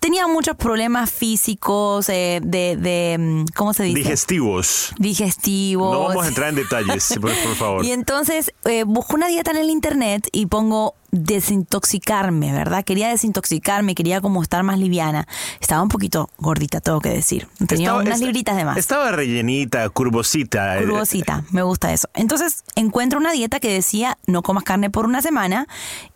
tenía 0.05 0.27
muchos 0.27 0.55
problemas 0.57 1.11
físicos, 1.11 2.11
eh, 2.11 2.39
de, 2.45 2.77
de, 2.77 3.17
mm, 3.19 3.45
¿cómo 3.57 3.73
se 3.73 3.85
dice? 3.85 4.01
Digestivos. 4.01 4.93
Digestivos. 4.99 5.95
No 5.95 6.09
vamos 6.09 6.27
a 6.27 6.29
entrar 6.29 6.51
en 6.51 6.57
detalles, 6.57 7.15
por, 7.19 7.31
favor. 7.57 7.85
Y 7.87 7.93
entonces 7.93 8.53
eh, 8.67 8.85
busco 8.85 9.15
una 9.15 9.29
dieta 9.29 9.53
en 9.53 9.57
el 9.57 9.71
internet 9.71 10.29
y 10.31 10.45
pongo 10.45 10.95
desintoxicarme, 11.15 12.53
¿verdad? 12.53 12.85
Quería 12.85 13.09
desintoxicarme, 13.09 13.95
quería 13.95 14.21
como 14.21 14.43
estar 14.43 14.63
más 14.63 14.79
liviana. 14.79 15.27
Estaba 15.61 15.83
un 15.83 15.89
poquito 15.89 16.29
gordita, 16.39 16.81
tengo 16.81 17.01
que 17.01 17.11
decir. 17.11 17.49
Tenía 17.67 17.95
unas 17.95 18.21
libritas 18.21 18.57
de 18.57 18.65
más. 18.65 18.77
Estaba 18.77 19.13
rellenita, 19.13 19.89
curvosita. 19.89 20.79
Eh. 20.79 20.85
Curvosita, 20.85 21.45
me 21.51 21.63
gusta 21.63 21.93
eso. 21.93 22.09
Entonces 22.15 22.65
encuentro 22.75 23.19
una 23.19 23.33
dieta 23.33 23.61
que 23.61 23.73
decía 23.73 24.19
no 24.27 24.43
comas 24.43 24.65
carne 24.65 24.91
por 24.91 25.07
una 25.07 25.23
semana 25.23 25.69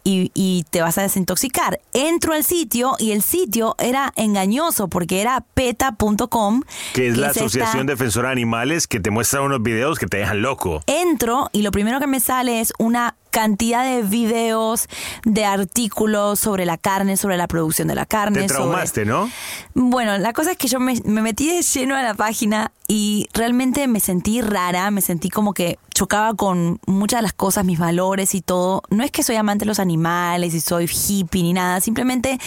y, 0.02 0.32
y 0.34 0.64
te 0.70 0.82
vas 0.82 0.98
a 0.98 1.02
desintoxicar. 1.02 1.80
Entro 1.92 2.32
al 2.32 2.44
sitio 2.44 2.96
y 2.98 3.12
el 3.12 3.22
sitio 3.22 3.76
era 3.78 4.12
engañoso 4.16 4.88
porque 4.88 5.20
era 5.20 5.44
peta.com. 5.54 6.62
Que 6.94 7.08
es 7.08 7.16
la 7.16 7.28
Asociación 7.28 7.86
Defensora 7.86 8.28
de 8.28 8.32
Animales 8.32 8.86
que 8.86 9.00
te 9.00 9.10
muestra 9.10 9.42
unos 9.42 9.62
videos 9.62 9.98
que 9.98 10.06
te 10.06 10.16
dejan 10.16 10.42
loco. 10.42 10.82
Entro 10.86 11.50
y 11.52 11.62
lo 11.62 11.70
primero 11.70 12.00
que 12.00 12.06
me 12.06 12.20
sale 12.20 12.60
es 12.60 12.72
una 12.78 13.14
cantidad 13.38 13.84
de 13.84 14.02
videos, 14.02 14.88
de 15.24 15.44
artículos 15.44 16.40
sobre 16.40 16.66
la 16.66 16.76
carne, 16.76 17.16
sobre 17.16 17.36
la 17.36 17.46
producción 17.46 17.86
de 17.86 17.94
la 17.94 18.04
carne. 18.04 18.40
Te 18.40 18.48
traumaste, 18.48 19.04
¿no? 19.04 19.30
Bueno, 19.74 20.18
la 20.18 20.32
cosa 20.32 20.50
es 20.50 20.56
que 20.56 20.66
yo 20.66 20.80
me, 20.80 21.00
metí 21.04 21.46
de 21.46 21.62
lleno 21.62 21.94
a 21.94 22.02
la 22.02 22.14
página 22.14 22.72
y 22.88 23.28
realmente 23.32 23.86
me 23.86 24.00
sentí 24.00 24.40
rara, 24.40 24.90
me 24.90 25.02
sentí 25.02 25.30
como 25.30 25.54
que 25.54 25.78
chocaba 25.94 26.34
con 26.34 26.80
muchas 26.86 27.18
de 27.18 27.22
las 27.22 27.32
cosas, 27.32 27.64
mis 27.64 27.78
valores 27.78 28.34
y 28.34 28.40
todo. 28.40 28.82
No 28.90 29.04
es 29.04 29.12
que 29.12 29.22
soy 29.22 29.36
amante 29.36 29.64
de 29.64 29.68
los 29.68 29.78
animales 29.78 30.52
y 30.52 30.60
soy 30.60 30.90
hippie 30.90 31.44
ni 31.44 31.52
nada, 31.52 31.80
simplemente 31.80 32.40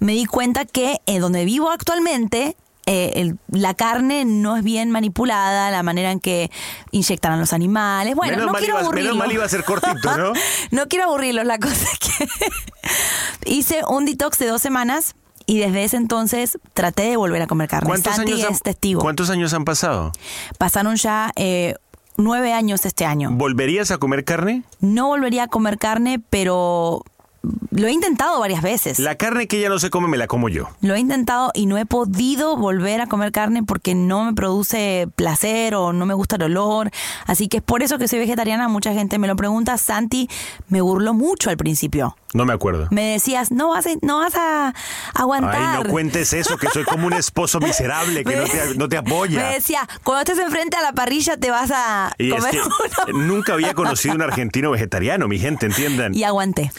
me 0.00 0.10
di 0.14 0.24
cuenta 0.24 0.64
que 0.64 1.00
en 1.06 1.20
donde 1.20 1.44
vivo 1.44 1.70
actualmente 1.70 2.56
eh, 2.86 3.34
la 3.48 3.74
carne 3.74 4.24
no 4.24 4.56
es 4.56 4.64
bien 4.64 4.90
manipulada, 4.90 5.70
la 5.70 5.82
manera 5.82 6.10
en 6.10 6.20
que 6.20 6.50
inyectan 6.90 7.32
a 7.32 7.36
los 7.36 7.52
animales. 7.52 8.14
Bueno, 8.16 8.44
no 8.44 8.52
quiero 8.54 8.78
aburrirlos. 8.78 9.14
Menos 9.14 9.26
mal 9.26 9.32
iba 9.32 9.44
a 9.44 9.48
ser 9.48 9.64
cortito, 9.64 10.16
¿no? 10.16 10.32
no 10.70 10.88
quiero 10.88 11.04
aburrirlos, 11.04 11.44
la 11.44 11.58
cosa 11.58 11.74
es 11.74 11.98
que 11.98 12.28
hice 13.50 13.82
un 13.88 14.04
detox 14.04 14.38
de 14.38 14.46
dos 14.46 14.62
semanas 14.62 15.14
y 15.46 15.58
desde 15.58 15.84
ese 15.84 15.96
entonces 15.96 16.58
traté 16.74 17.02
de 17.02 17.16
volver 17.16 17.42
a 17.42 17.46
comer 17.46 17.68
carne. 17.68 17.88
¿Cuántos, 17.88 18.18
años 18.18 18.42
han, 18.44 18.58
testigo. 18.58 19.00
¿cuántos 19.00 19.30
años 19.30 19.52
han 19.54 19.64
pasado? 19.64 20.12
Pasaron 20.58 20.96
ya 20.96 21.32
eh, 21.36 21.74
nueve 22.16 22.52
años 22.52 22.84
este 22.86 23.04
año. 23.04 23.30
¿Volverías 23.32 23.90
a 23.90 23.98
comer 23.98 24.24
carne? 24.24 24.62
No 24.80 25.08
volvería 25.08 25.44
a 25.44 25.48
comer 25.48 25.78
carne, 25.78 26.20
pero 26.30 27.02
lo 27.70 27.88
he 27.88 27.92
intentado 27.92 28.38
varias 28.38 28.62
veces. 28.62 28.98
La 28.98 29.16
carne 29.16 29.48
que 29.48 29.60
ya 29.60 29.68
no 29.68 29.78
se 29.78 29.90
come 29.90 30.06
me 30.06 30.16
la 30.16 30.26
como 30.26 30.48
yo. 30.48 30.68
Lo 30.80 30.94
he 30.94 31.00
intentado 31.00 31.50
y 31.54 31.66
no 31.66 31.78
he 31.78 31.86
podido 31.86 32.56
volver 32.56 33.00
a 33.00 33.06
comer 33.06 33.32
carne 33.32 33.62
porque 33.62 33.94
no 33.94 34.24
me 34.24 34.32
produce 34.32 35.08
placer 35.16 35.74
o 35.74 35.92
no 35.92 36.06
me 36.06 36.14
gusta 36.14 36.36
el 36.36 36.42
olor. 36.42 36.90
Así 37.26 37.48
que 37.48 37.58
es 37.58 37.62
por 37.62 37.82
eso 37.82 37.98
que 37.98 38.08
soy 38.08 38.20
vegetariana. 38.20 38.68
Mucha 38.68 38.92
gente 38.92 39.18
me 39.18 39.26
lo 39.26 39.36
pregunta. 39.36 39.76
Santi 39.78 40.28
me 40.68 40.80
burló 40.80 41.14
mucho 41.14 41.50
al 41.50 41.56
principio. 41.56 42.16
No 42.34 42.46
me 42.46 42.54
acuerdo. 42.54 42.88
Me 42.90 43.12
decías, 43.12 43.50
no 43.50 43.70
vas 43.70 43.86
a, 43.86 43.90
no 44.00 44.18
vas 44.18 44.34
a 44.36 44.74
aguantar. 45.14 45.76
Ay, 45.76 45.84
no 45.84 45.90
cuentes 45.90 46.32
eso, 46.32 46.56
que 46.56 46.68
soy 46.68 46.84
como 46.84 47.06
un 47.06 47.12
esposo 47.12 47.60
miserable 47.60 48.24
que 48.24 48.36
no, 48.76 48.88
te, 48.88 48.96
apoya. 48.96 49.42
Me 49.42 49.54
decía, 49.54 49.86
cuando 50.02 50.20
estés 50.20 50.38
enfrente 50.38 50.76
a 50.76 50.82
la 50.82 50.92
parrilla 50.92 51.36
te 51.36 51.50
vas 51.50 51.70
a 51.74 52.14
comer 52.18 52.54
Nunca 53.14 53.52
había 53.52 53.74
conocido 53.74 54.14
un 54.14 54.22
argentino 54.22 54.70
vegetariano, 54.70 55.28
mi 55.28 55.38
gente, 55.38 55.66
entiendan. 55.66 56.14
Y 56.14 56.24
aguanté. 56.24 56.72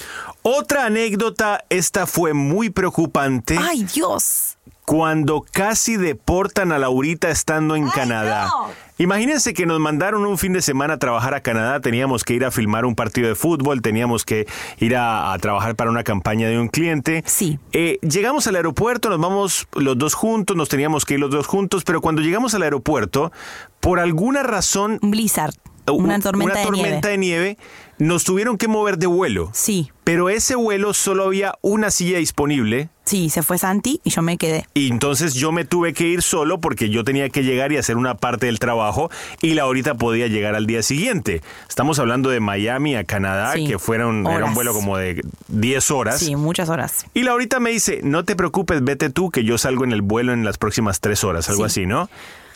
Otra 0.55 0.86
anécdota, 0.86 1.65
esta 1.69 2.05
fue 2.05 2.33
muy 2.33 2.69
preocupante. 2.69 3.57
¡Ay, 3.60 3.88
Dios! 3.91 4.60
Cuando 4.86 5.43
casi 5.51 5.98
deportan 5.98 6.72
a 6.72 6.77
Laurita 6.77 7.31
estando 7.31 7.75
en 7.75 7.89
Canadá. 7.89 8.51
Imagínense 9.00 9.55
que 9.55 9.65
nos 9.65 9.79
mandaron 9.79 10.24
un 10.27 10.38
fin 10.38 10.53
de 10.53 10.62
semana 10.62 10.95
a 10.95 10.98
trabajar 10.98 11.33
a 11.33 11.41
Canadá, 11.41 11.79
teníamos 11.79 12.24
que 12.24 12.36
ir 12.36 12.45
a 12.45 12.51
filmar 12.51 12.86
un 12.86 12.93
partido 12.93 13.29
de 13.29 13.33
fútbol, 13.33 13.81
teníamos 13.81 14.25
que 14.25 14.45
ir 14.77 14.95
a, 14.95 15.36
trabajar 15.41 15.75
para 15.75 15.89
una 15.89 16.03
campaña 16.03 16.48
de 16.48 16.60
un 16.60 16.67
cliente. 16.67 17.24
Sí. 17.25 17.57
Eh, 17.72 17.98
llegamos 18.07 18.45
al 18.45 18.55
aeropuerto, 18.55 19.10
nos 19.10 19.19
vamos 19.19 19.67
los 19.74 19.98
dos 19.98 20.13
juntos, 20.13 20.55
nos 20.55 20.69
teníamos 20.69 21.03
que 21.05 21.15
ir 21.15 21.19
los 21.19 21.31
dos 21.31 21.48
juntos, 21.48 21.83
pero 21.83 22.00
cuando 22.00 22.22
llegamos 22.22 22.53
al 22.53 22.62
aeropuerto, 22.62 23.31
por 23.79 24.00
alguna 24.00 24.43
razón... 24.43 25.00
Un 25.01 25.10
blizzard. 25.10 25.55
Una 25.91 26.19
tormenta, 26.19 26.53
una 26.53 26.63
tormenta 26.63 27.07
de 27.10 27.17
nieve 27.17 27.57
nos 27.98 28.24
tuvieron 28.24 28.58
que 28.58 28.68
mover 28.68 28.98
de 28.98 29.08
vuelo. 29.08 29.50
Sí. 29.54 29.92
Pero 30.04 30.30
ese 30.30 30.56
vuelo 30.56 30.94
solo 30.94 31.24
había 31.26 31.54
una 31.62 31.90
silla 31.90 32.18
disponible. 32.18 32.90
Sí, 33.06 33.30
se 33.30 33.44
fue 33.44 33.58
Santi 33.58 34.02
y 34.04 34.10
yo 34.10 34.22
me 34.22 34.38
quedé. 34.38 34.66
Y 34.74 34.90
entonces 34.90 35.34
yo 35.34 35.52
me 35.52 35.66
tuve 35.66 35.94
que 35.94 36.08
ir 36.08 36.22
solo 36.22 36.60
porque 36.60 36.90
yo 36.90 37.04
tenía 37.04 37.30
que 37.30 37.44
llegar 37.44 37.72
y 37.72 37.78
hacer 37.78 37.98
una 37.98 38.16
parte 38.16 38.48
del 38.48 38.60
trabajo 38.60 39.10
y 39.42 39.54
la 39.54 39.64
ahorita 39.64 39.96
podía 39.96 40.28
llegar 40.28 40.56
al 40.56 40.68
día 40.68 40.84
siguiente. 40.84 41.42
Estamos 41.70 42.00
hablando 42.00 42.30
de 42.30 42.40
Miami 42.40 42.96
a 42.96 43.04
Canadá, 43.04 43.54
que 43.54 43.80
fueron, 43.80 44.28
era 44.28 44.46
un 44.46 44.54
vuelo 44.54 44.74
como 44.74 44.98
de 44.98 45.22
10 45.50 45.92
horas. 45.92 46.20
Sí, 46.20 46.36
muchas 46.36 46.70
horas. 46.70 47.06
Y 47.14 47.24
la 47.24 47.32
ahorita 47.32 47.60
me 47.60 47.72
dice, 47.72 48.02
no 48.04 48.26
te 48.26 48.36
preocupes, 48.36 48.84
vete 48.84 49.10
tú, 49.10 49.32
que 49.32 49.44
yo 49.44 49.58
salgo 49.58 49.84
en 49.84 49.92
el 49.92 50.02
vuelo 50.02 50.34
en 50.34 50.44
las 50.44 50.58
próximas 50.58 51.00
3 51.00 51.24
horas, 51.24 51.50
algo 51.50 51.66
así, 51.66 51.86
¿no? 51.86 52.10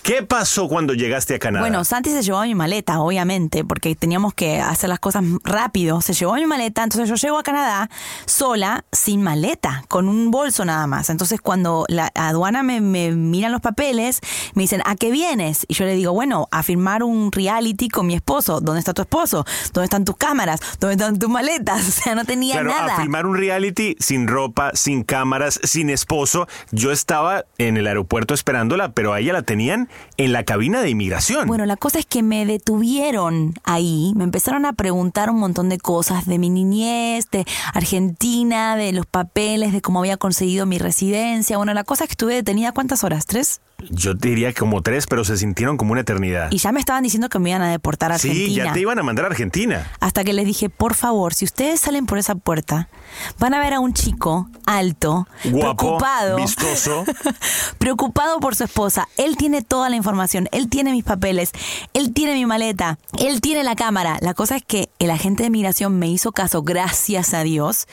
¿Qué 0.08 0.24
pasó 0.24 0.70
cuando 0.70 0.94
llegaste 0.94 1.36
a 1.36 1.40
Canadá? 1.40 1.62
Bueno, 1.62 1.84
Santi 1.84 2.12
se 2.12 2.22
llevó 2.22 2.42
mi 2.44 2.56
maleta, 2.56 3.02
obviamente, 3.02 3.66
porque 3.66 3.94
teníamos 3.94 4.34
que 4.34 4.62
hacer 4.62 4.88
las 4.88 5.00
cosas 5.00 5.22
rápido. 5.44 6.00
Se 6.00 6.14
llevó 6.14 6.36
mi 6.36 6.46
maleta, 6.46 6.82
entonces 6.82 7.10
yo 7.10 7.16
llego 7.16 7.38
a 7.38 7.44
Canadá 7.44 7.90
sola, 8.26 8.86
sin 8.94 9.22
maleta, 9.22 9.84
con 9.90 10.08
un 10.08 10.32
bolso 10.32 10.64
nada 10.64 10.88
más. 10.88 11.10
Entonces 11.10 11.42
cuando 11.42 11.84
la 11.90 12.10
aduana 12.16 12.64
me, 12.64 12.80
me 12.80 13.12
miran 13.12 13.52
los 13.52 13.60
papeles, 13.60 14.22
me 14.54 14.62
dicen, 14.64 14.82
¿a 14.86 14.96
qué 14.96 15.12
vienes? 15.12 15.66
Y 15.68 15.74
yo 15.74 15.84
le 15.84 15.94
digo, 15.96 16.14
bueno, 16.14 16.48
a 16.52 16.64
firmar 16.64 17.04
un 17.04 17.34
reality 17.34 17.90
con 17.90 18.08
mi 18.08 18.16
esposo. 18.16 18.62
¿Dónde 18.62 18.80
está 18.80 18.94
tu 18.94 19.02
esposo? 19.02 19.46
¿Dónde 19.74 19.88
están 19.88 20.06
tus 20.06 20.16
cámaras? 20.16 20.62
¿Dónde 20.80 20.94
están 20.94 21.20
tus 21.20 21.30
maletas? 21.30 21.86
O 21.98 22.02
sea, 22.02 22.16
no 22.16 22.26
tenía 22.26 22.64
nada. 22.64 22.96
A 22.96 23.02
filmar 23.02 23.26
un 23.26 23.36
reality 23.36 23.96
sin 24.00 24.28
ropa, 24.28 24.72
sin 24.74 25.04
cámaras, 25.04 25.60
sin 25.64 25.90
esposo. 25.90 26.48
Yo 26.72 26.92
estaba 26.92 27.44
en 27.58 27.76
el 27.76 27.88
aeropuerto 27.88 28.34
esperándola, 28.36 28.94
pero 28.94 29.14
a 29.14 29.20
ella 29.20 29.34
la 29.34 29.42
tenían 29.42 29.90
en 30.18 30.34
la 30.34 30.44
cabina 30.44 30.82
de 30.82 30.90
inmigración. 30.90 31.48
Bueno, 31.48 31.66
la 31.66 31.78
cosa 31.78 32.00
es 32.00 32.06
que 32.06 32.24
me 32.24 32.46
detuvieron 32.46 33.54
ahí, 33.64 34.14
me 34.16 34.24
empezaron 34.24 34.66
a 34.66 34.74
preguntar 34.74 35.30
un 35.30 35.40
montón 35.40 35.70
de 35.70 35.78
cosas 35.78 36.26
de 36.26 36.40
mi 36.40 36.50
niñez, 36.50 37.30
de 37.32 37.46
Argentina, 37.74 38.76
de 38.76 38.92
los 38.94 39.06
papeles, 39.06 39.74
de 39.74 39.82
cómo 39.82 40.00
había 40.00 40.18
conseguido 40.18 40.66
mi 40.66 40.78
residencia. 40.78 41.58
Bueno, 41.58 41.74
la 41.74 41.84
cosa 41.84 42.04
es 42.04 42.10
que 42.10 42.14
estuve 42.14 42.36
detenida, 42.36 42.72
¿cuántas 42.72 43.04
horas? 43.04 43.26
¿Tres? 43.26 43.62
Yo 43.90 44.16
diría 44.16 44.54
como 44.54 44.82
tres, 44.82 45.06
pero 45.06 45.24
se 45.24 45.38
sintieron 45.38 45.78
como 45.78 45.92
una 45.92 46.02
eternidad. 46.02 46.52
Y 46.52 46.58
ya 46.58 46.72
me 46.72 46.80
estaban 46.80 47.04
diciendo 47.04 47.30
que 47.30 47.38
me 47.38 47.52
iban 47.52 47.62
a 47.62 47.70
deportar 47.70 48.12
a 48.12 48.16
Argentina. 48.16 48.48
Sí, 48.48 48.56
ya 48.56 48.74
te 48.74 48.80
iban 48.80 48.98
a 48.98 49.04
mandar 49.04 49.26
a 49.26 49.28
Argentina. 49.28 49.92
Hasta 50.00 50.24
que 50.24 50.34
les 50.34 50.46
dije, 50.46 50.70
por 50.70 50.96
favor, 50.96 51.36
si 51.36 51.46
ustedes 51.46 51.80
salen 51.80 52.08
por 52.08 52.18
esa 52.18 52.34
puerta, 52.34 52.90
van 53.38 53.54
a 53.54 53.60
ver 53.60 53.76
a 53.76 53.80
un 53.80 53.94
chico 53.94 54.50
alto, 54.66 55.28
Guapo, 55.44 55.78
preocupado, 55.78 56.38
vistoso. 56.38 57.06
preocupado 57.78 58.40
por 58.40 58.56
su 58.56 58.64
esposa. 58.64 59.08
Él 59.16 59.38
tiene 59.38 59.62
toda 59.62 59.90
la 59.90 59.96
información, 59.96 60.50
él 60.52 60.70
tiene 60.70 60.92
mis 60.92 61.04
papeles, 61.04 61.52
él 61.94 62.14
tiene 62.14 62.34
mi 62.34 62.48
maleta, 62.48 62.98
él 63.20 63.42
tiene 63.42 63.64
la 63.64 63.76
cámara. 63.76 64.18
La 64.22 64.34
cosa 64.34 64.56
es 64.56 64.64
que 64.64 64.90
el 64.98 65.12
agente 65.12 65.44
de 65.44 65.52
migración 65.52 66.00
me 66.00 66.08
hizo 66.08 66.32
caso, 66.32 66.64
gracias 66.64 67.36
a 67.36 67.44
Dios, 67.44 67.88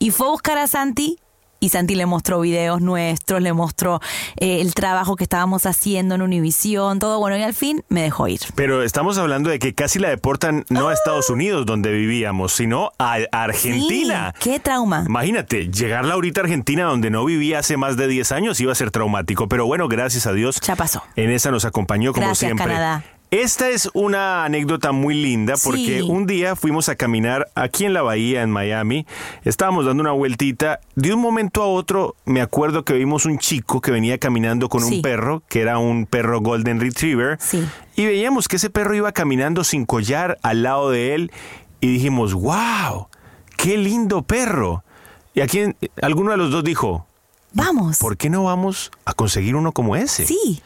y 0.00 0.10
fue 0.10 0.26
a 0.26 0.30
buscar 0.30 0.58
a 0.58 0.66
Santi 0.66 1.18
y 1.62 1.68
Santi 1.68 1.94
le 1.94 2.06
mostró 2.06 2.40
videos 2.40 2.80
nuestros, 2.80 3.40
le 3.40 3.52
mostró 3.52 4.00
eh, 4.36 4.60
el 4.60 4.74
trabajo 4.74 5.14
que 5.14 5.22
estábamos 5.22 5.64
haciendo 5.64 6.16
en 6.16 6.22
Univisión, 6.22 6.98
todo 6.98 7.20
bueno, 7.20 7.36
y 7.36 7.42
al 7.42 7.54
fin 7.54 7.84
me 7.88 8.02
dejó 8.02 8.26
ir. 8.26 8.40
Pero 8.56 8.82
estamos 8.82 9.16
hablando 9.16 9.48
de 9.48 9.60
que 9.60 9.72
casi 9.72 10.00
la 10.00 10.08
deportan 10.08 10.64
no 10.70 10.88
a 10.88 10.92
Estados 10.92 11.30
Unidos, 11.30 11.64
donde 11.64 11.92
vivíamos, 11.92 12.52
sino 12.52 12.90
a 12.98 13.18
Argentina. 13.30 14.34
Sí, 14.40 14.50
qué 14.50 14.58
trauma. 14.58 15.04
Imagínate, 15.06 15.70
llegar 15.70 16.04
ahorita 16.10 16.40
a 16.40 16.44
Argentina, 16.44 16.84
donde 16.84 17.10
no 17.10 17.24
vivía 17.24 17.60
hace 17.60 17.76
más 17.76 17.96
de 17.96 18.08
10 18.08 18.32
años, 18.32 18.60
iba 18.60 18.72
a 18.72 18.74
ser 18.74 18.90
traumático. 18.90 19.48
Pero 19.48 19.64
bueno, 19.64 19.86
gracias 19.86 20.26
a 20.26 20.32
Dios. 20.32 20.60
Ya 20.60 20.74
pasó. 20.74 21.04
En 21.14 21.30
esa 21.30 21.52
nos 21.52 21.64
acompañó 21.64 22.12
como 22.12 22.26
Gracias, 22.26 22.48
siempre. 22.48 22.66
Canadá. 22.66 23.04
Esta 23.32 23.70
es 23.70 23.88
una 23.94 24.44
anécdota 24.44 24.92
muy 24.92 25.14
linda 25.14 25.54
porque 25.64 26.00
Sí. 26.00 26.02
un 26.02 26.26
día 26.26 26.54
fuimos 26.54 26.90
a 26.90 26.96
caminar 26.96 27.50
aquí 27.54 27.86
en 27.86 27.94
la 27.94 28.02
bahía, 28.02 28.42
en 28.42 28.50
Miami. 28.50 29.06
Estábamos 29.42 29.86
dando 29.86 30.02
una 30.02 30.12
vueltita. 30.12 30.80
De 30.96 31.14
un 31.14 31.20
momento 31.20 31.62
a 31.62 31.66
otro, 31.66 32.14
me 32.26 32.42
acuerdo 32.42 32.84
que 32.84 32.92
vimos 32.92 33.24
un 33.24 33.38
chico 33.38 33.80
que 33.80 33.90
venía 33.90 34.18
caminando 34.18 34.68
con 34.68 34.82
Sí. 34.84 34.96
un 34.96 35.02
perro, 35.02 35.42
que 35.48 35.62
era 35.62 35.78
un 35.78 36.04
perro 36.04 36.42
Golden 36.42 36.78
Retriever. 36.78 37.38
Sí. 37.40 37.66
Y 37.96 38.04
veíamos 38.04 38.48
que 38.48 38.56
ese 38.56 38.68
perro 38.68 38.94
iba 38.94 39.12
caminando 39.12 39.64
sin 39.64 39.86
collar 39.86 40.36
al 40.42 40.62
lado 40.62 40.90
de 40.90 41.14
él. 41.14 41.32
Y 41.80 41.86
dijimos, 41.86 42.34
wow, 42.34 43.08
qué 43.56 43.78
lindo 43.78 44.20
perro. 44.20 44.84
Y 45.32 45.40
aquí 45.40 45.60
en- 45.60 45.76
alguno 46.02 46.32
de 46.32 46.36
los 46.36 46.50
dos 46.50 46.62
dijo, 46.64 47.06
Vamos. 47.54 47.98
¿por 47.98 48.18
qué 48.18 48.28
no 48.28 48.44
vamos 48.44 48.90
a 49.06 49.14
conseguir 49.14 49.56
uno 49.56 49.72
como 49.72 49.96
ese? 49.96 50.26
Sí. 50.26 50.62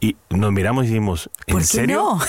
Y 0.00 0.16
nos 0.30 0.52
miramos 0.52 0.84
y 0.84 0.88
dijimos, 0.88 1.30
¿en 1.46 1.52
¿Por 1.52 1.62
qué 1.62 1.66
serio? 1.66 1.96
no? 1.98 2.20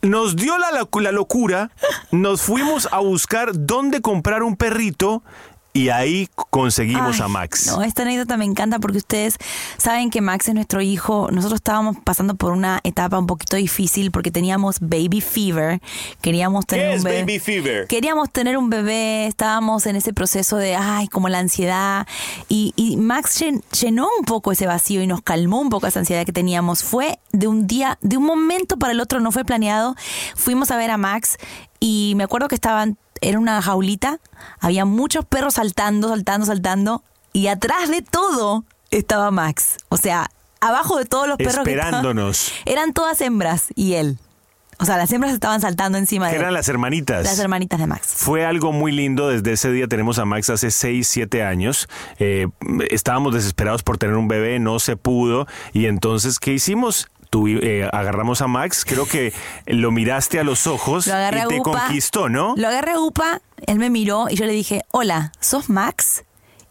Nos 0.00 0.36
dio 0.36 0.56
la, 0.58 0.70
la 0.70 1.12
locura, 1.12 1.72
nos 2.12 2.42
fuimos 2.42 2.88
a 2.92 2.98
buscar 3.00 3.50
dónde 3.54 4.00
comprar 4.00 4.44
un 4.44 4.56
perrito 4.56 5.24
y 5.72 5.90
ahí 5.90 6.28
conseguimos 6.50 7.16
Ay, 7.16 7.22
a 7.22 7.28
Max. 7.28 7.66
No, 7.66 7.82
esta 7.82 8.02
anécdota 8.02 8.36
me 8.36 8.44
encanta 8.44 8.78
porque 8.78 8.98
ustedes 8.98 9.36
saben 9.76 10.10
que 10.10 10.20
Max 10.20 10.48
es 10.48 10.54
nuestro 10.54 10.80
hijo. 10.80 11.28
Nosotros 11.30 11.58
estábamos 11.58 11.96
pasando 12.02 12.34
por 12.34 12.52
una 12.52 12.80
etapa 12.82 13.18
un 13.18 13.26
poquito 13.26 13.56
difícil 13.56 14.10
porque 14.10 14.30
teníamos 14.30 14.80
baby 14.80 15.20
fever. 15.20 15.80
Queríamos 16.20 16.66
tener 16.66 16.86
¿Qué 16.86 16.90
un 16.92 16.96
es 16.98 17.04
bebé. 17.04 17.20
baby 17.20 17.38
fever? 17.38 17.86
Queríamos 17.86 18.30
tener 18.30 18.56
un 18.58 18.70
bebé, 18.70 19.26
estábamos 19.26 19.86
en 19.86 19.96
ese 19.96 20.12
proceso 20.12 20.56
de, 20.56 20.74
ay, 20.74 21.06
como 21.08 21.28
la 21.28 21.38
ansiedad. 21.38 22.06
Y, 22.48 22.72
y 22.74 22.96
Max 22.96 23.40
llen- 23.40 23.62
llenó 23.80 24.08
un 24.18 24.24
poco 24.24 24.50
ese 24.52 24.66
vacío 24.66 25.02
y 25.02 25.06
nos 25.06 25.22
calmó 25.22 25.60
un 25.60 25.68
poco 25.68 25.86
esa 25.86 26.00
ansiedad 26.00 26.24
que 26.26 26.32
teníamos. 26.32 26.82
Fue 26.82 27.18
de 27.32 27.46
un 27.46 27.66
día, 27.66 27.98
de 28.00 28.16
un 28.16 28.24
momento 28.24 28.78
para 28.78 28.92
el 28.92 29.00
otro, 29.00 29.20
no 29.20 29.30
fue 29.30 29.44
planeado. 29.44 29.94
Fuimos 30.34 30.70
a 30.70 30.76
ver 30.76 30.90
a 30.90 30.96
Max 30.96 31.36
y 31.80 32.14
me 32.16 32.24
acuerdo 32.24 32.48
que 32.48 32.56
estaban, 32.56 32.98
era 33.20 33.38
una 33.38 33.60
jaulita, 33.62 34.18
había 34.60 34.84
muchos 34.84 35.24
perros 35.24 35.54
saltando, 35.54 36.08
saltando, 36.08 36.46
saltando. 36.46 37.02
Y 37.32 37.48
atrás 37.48 37.88
de 37.90 38.02
todo 38.02 38.64
estaba 38.90 39.30
Max. 39.30 39.76
O 39.88 39.96
sea, 39.96 40.30
abajo 40.60 40.96
de 40.98 41.04
todos 41.04 41.28
los 41.28 41.36
perros 41.36 41.64
que 41.64 41.72
estaban- 41.72 41.94
Esperándonos. 41.94 42.52
eran 42.64 42.92
todas 42.92 43.20
hembras 43.20 43.66
y 43.74 43.94
él. 43.94 44.18
O 44.80 44.84
sea, 44.84 44.96
las 44.96 45.10
hembras 45.12 45.32
estaban 45.32 45.60
saltando 45.60 45.98
encima 45.98 46.26
Que 46.26 46.30
de 46.32 46.36
él. 46.36 46.42
eran 46.42 46.54
las 46.54 46.68
hermanitas. 46.68 47.24
Las 47.24 47.38
hermanitas 47.40 47.80
de 47.80 47.88
Max. 47.88 48.06
Fue 48.16 48.46
algo 48.46 48.70
muy 48.72 48.92
lindo. 48.92 49.28
Desde 49.28 49.52
ese 49.52 49.72
día 49.72 49.88
tenemos 49.88 50.20
a 50.20 50.24
Max 50.24 50.50
hace 50.50 50.70
6, 50.70 51.08
7 51.08 51.42
años. 51.42 51.88
Eh, 52.20 52.46
estábamos 52.88 53.34
desesperados 53.34 53.82
por 53.82 53.98
tener 53.98 54.14
un 54.14 54.28
bebé, 54.28 54.60
no 54.60 54.78
se 54.78 54.96
pudo. 54.96 55.48
Y 55.72 55.86
entonces, 55.86 56.38
¿qué 56.38 56.52
hicimos? 56.52 57.08
Tuvi- 57.30 57.60
eh, 57.62 57.88
agarramos 57.92 58.40
a 58.42 58.46
Max, 58.46 58.84
creo 58.86 59.06
que 59.06 59.32
lo 59.66 59.90
miraste 59.90 60.40
a 60.40 60.44
los 60.44 60.66
ojos 60.66 61.06
Lo 61.06 61.14
agarré 61.14 61.40
y 61.44 61.48
te 61.48 61.60
Upa. 61.60 61.72
conquistó, 61.84 62.28
¿no? 62.28 62.54
Lo 62.56 62.68
agarré 62.68 62.92
a 62.92 63.00
Upa, 63.00 63.40
él 63.66 63.78
me 63.78 63.90
miró 63.90 64.26
y 64.30 64.36
yo 64.36 64.46
le 64.46 64.52
dije, 64.52 64.82
hola, 64.90 65.32
¿sos 65.40 65.68
Max? 65.68 66.24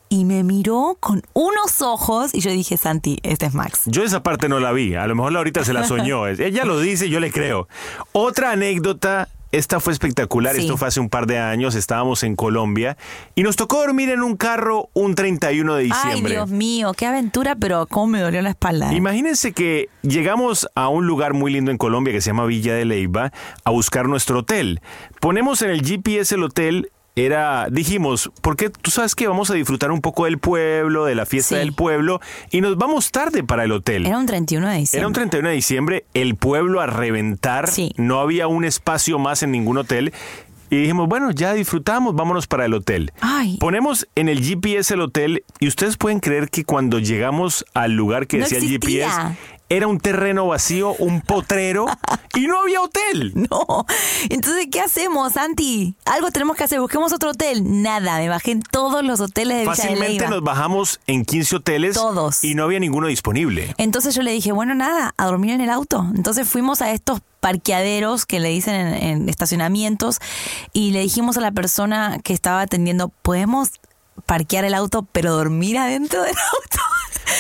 Y 0.10 0.24
me 0.24 0.44
miró 0.44 0.96
con 1.02 1.22
unos 1.34 1.82
ojos 1.82 2.34
y 2.34 2.40
yo 2.40 2.50
dije, 2.52 2.78
Santi, 2.78 3.20
este 3.24 3.46
es 3.46 3.54
Max. 3.54 3.82
Yo 3.88 4.04
esa 4.04 4.24
parte 4.24 4.48
no 4.48 4.60
la 4.62 4.72
vi, 4.72 4.96
a 4.96 5.06
lo 5.06 5.16
mejor 5.16 5.34
la 5.34 5.40
ahorita 5.40 5.66
se 5.66 5.74
la 5.74 5.84
soñó. 5.86 6.28
Ella 6.28 6.64
lo 6.64 6.80
dice, 6.80 7.10
yo 7.10 7.20
le 7.20 7.30
creo. 7.30 7.68
Otra 8.14 8.52
anécdota, 8.52 9.28
esta 9.52 9.80
fue 9.80 9.94
espectacular, 9.94 10.56
Sí. 10.56 10.62
esto 10.62 10.78
fue 10.78 10.88
hace 10.88 11.00
un 11.00 11.10
par 11.10 11.28
de 11.28 11.38
años, 11.40 11.76
estábamos 11.76 12.24
en 12.24 12.36
Colombia 12.36 12.98
y 13.36 13.44
nos 13.44 13.56
tocó 13.56 13.78
dormir 13.78 14.10
en 14.10 14.22
un 14.22 14.36
carro 14.38 14.90
un 14.94 15.16
31 15.16 15.76
de 15.76 15.84
Ay, 15.84 15.90
diciembre. 15.90 16.34
Dios 16.34 16.50
mío, 16.50 16.94
qué 16.96 17.06
aventura, 17.06 17.56
pero 17.56 17.86
cómo 17.88 18.08
me 18.08 18.20
dolió 18.20 18.42
la 18.42 18.50
espalda. 18.50 18.92
¿eh? 18.92 18.96
Imagínense 18.96 19.54
que 19.54 19.90
llegamos 20.02 20.68
a 20.76 20.90
un 20.90 21.08
lugar 21.08 21.34
muy 21.34 21.52
lindo 21.52 21.72
en 21.72 21.78
Colombia 21.78 22.14
que 22.14 22.22
se 22.22 22.30
llama 22.32 22.46
Villa 22.46 22.74
de 22.74 22.86
Leyva 22.86 23.32
a 23.64 23.72
buscar 23.72 24.08
nuestro 24.08 24.40
hotel. 24.40 24.82
Ponemos 25.20 25.62
en 25.62 25.70
el 25.72 25.82
GPS 25.82 26.36
el 26.36 26.44
hotel. 26.44 26.92
Era, 27.18 27.68
dijimos, 27.72 28.32
porque 28.42 28.70
tú 28.70 28.92
sabes 28.92 29.16
que 29.16 29.28
vamos 29.28 29.50
a 29.50 29.56
disfrutar 29.56 29.92
un 29.92 30.02
poco 30.02 30.26
del 30.26 30.38
pueblo, 30.38 31.06
de 31.06 31.16
la 31.16 31.26
fiesta 31.26 31.56
Sí. 31.56 31.60
del 31.60 31.74
pueblo, 31.74 32.22
y 32.52 32.62
nos 32.62 32.78
vamos 32.78 33.12
tarde 33.12 33.44
para 33.44 33.64
el 33.64 33.72
hotel. 33.72 34.06
Era 34.06 34.20
un 34.20 34.28
31 34.28 34.70
de 34.70 34.78
diciembre. 34.78 35.00
Era 35.00 35.08
un 35.08 35.14
31 35.14 35.50
de 35.50 35.56
diciembre, 35.56 36.06
el 36.14 36.36
pueblo 36.36 36.80
a 36.80 36.86
reventar, 36.86 37.70
Sí. 37.72 37.92
no 37.98 38.20
había 38.20 38.48
un 38.48 38.66
espacio 38.66 39.18
más 39.18 39.42
en 39.42 39.52
ningún 39.52 39.78
hotel. 39.80 40.14
Y 40.70 40.76
dijimos, 40.82 41.08
bueno, 41.08 41.32
ya 41.32 41.54
disfrutamos, 41.54 42.14
vámonos 42.14 42.46
para 42.46 42.66
el 42.66 42.74
hotel. 42.74 43.14
Ay. 43.22 43.58
Ponemos 43.60 44.06
en 44.16 44.28
el 44.30 44.42
GPS 44.44 44.94
el 44.94 45.02
hotel 45.02 45.44
y 45.60 45.68
ustedes 45.70 45.96
pueden 45.96 46.20
creer 46.20 46.50
que 46.50 46.66
cuando 46.66 47.00
llegamos 47.00 47.66
al 47.74 47.94
lugar 47.94 48.28
que 48.28 48.38
No 48.38 48.44
decía 48.44 48.58
existía. 48.60 49.06
el 49.06 49.12
GPS, 49.14 49.38
era 49.70 49.88
un 49.88 50.00
terreno 50.00 50.48
vacío, 50.48 50.94
un 51.00 51.22
potrero 51.22 51.86
y 52.36 52.48
no 52.48 52.62
había 52.62 52.82
hotel. 52.82 53.34
No. 53.50 53.86
Entonces, 54.30 54.68
¿qué 54.72 54.82
hacemos, 54.82 55.34
Santi? 55.34 55.96
Algo 56.06 56.32
tenemos 56.32 56.56
que 56.58 56.64
hacer. 56.64 56.80
Busquemos 56.80 57.14
otro 57.14 57.32
hotel. 57.32 57.82
Nada, 57.82 58.18
me 58.18 58.30
bajé 58.30 58.52
en 58.52 58.62
todos 58.62 59.04
los 59.04 59.20
hoteles 59.22 59.58
de 59.58 59.62
Villa 59.62 59.72
de 59.72 59.78
Fácilmente 59.78 60.14
Leyva. 60.14 60.30
nos 60.30 60.44
bajamos 60.44 61.00
en 61.08 61.24
15 61.24 61.56
hoteles 61.58 61.96
Todos. 61.96 62.44
y 62.44 62.56
no 62.56 62.64
había 62.64 62.80
ninguno 62.80 63.08
disponible. 63.08 63.74
Entonces 63.78 64.16
yo 64.16 64.22
le 64.24 64.32
dije, 64.32 64.52
bueno, 64.52 64.76
nada, 64.76 65.14
a 65.18 65.26
dormir 65.26 65.52
en 65.52 65.62
el 65.62 65.70
auto. 65.70 66.06
Entonces 66.16 66.48
fuimos 66.48 66.82
a 66.82 66.92
estos 66.92 67.22
parqueaderos 67.40 68.26
que 68.26 68.40
le 68.40 68.50
dicen 68.50 68.76
en, 68.76 68.94
en 69.04 69.30
estacionamientos 69.30 70.18
y 70.74 70.92
le 70.92 71.02
dijimos 71.02 71.38
a 71.38 71.42
la 71.42 71.52
persona 71.52 72.20
que 72.24 72.34
estaba 72.34 72.62
atendiendo, 72.62 73.10
¿podemos 73.10 73.70
parquear 74.26 74.66
el 74.66 74.74
auto 74.74 75.08
pero 75.12 75.36
dormir 75.36 75.78
adentro 75.78 76.22
del 76.24 76.36
auto? 76.36 76.80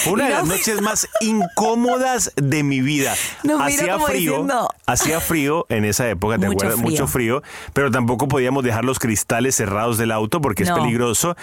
Fue 0.03 0.13
una 0.13 0.25
de 0.25 0.29
las 0.31 0.45
no- 0.45 0.53
noches 0.55 0.81
más 0.81 1.07
incómodas 1.21 2.31
de 2.35 2.63
mi 2.63 2.81
vida. 2.81 3.13
Miró 3.43 3.59
hacía 3.61 3.99
frío, 3.99 4.31
diciendo- 4.31 4.69
hacía 4.85 5.19
frío 5.19 5.65
en 5.69 5.85
esa 5.85 6.09
época, 6.09 6.37
¿te 6.37 6.47
Mucho 6.47 6.57
acuerdas? 6.57 6.75
frío. 6.79 6.89
Mucho 6.91 7.07
frío, 7.07 7.43
pero 7.73 7.91
tampoco 7.91 8.27
podíamos 8.27 8.63
dejar 8.63 8.85
los 8.85 8.99
cristales 8.99 9.55
cerrados 9.55 9.97
del 9.97 10.11
auto 10.11 10.41
porque 10.41 10.63
No. 10.63 10.75
es 10.75 10.81
peligroso. 10.81 11.35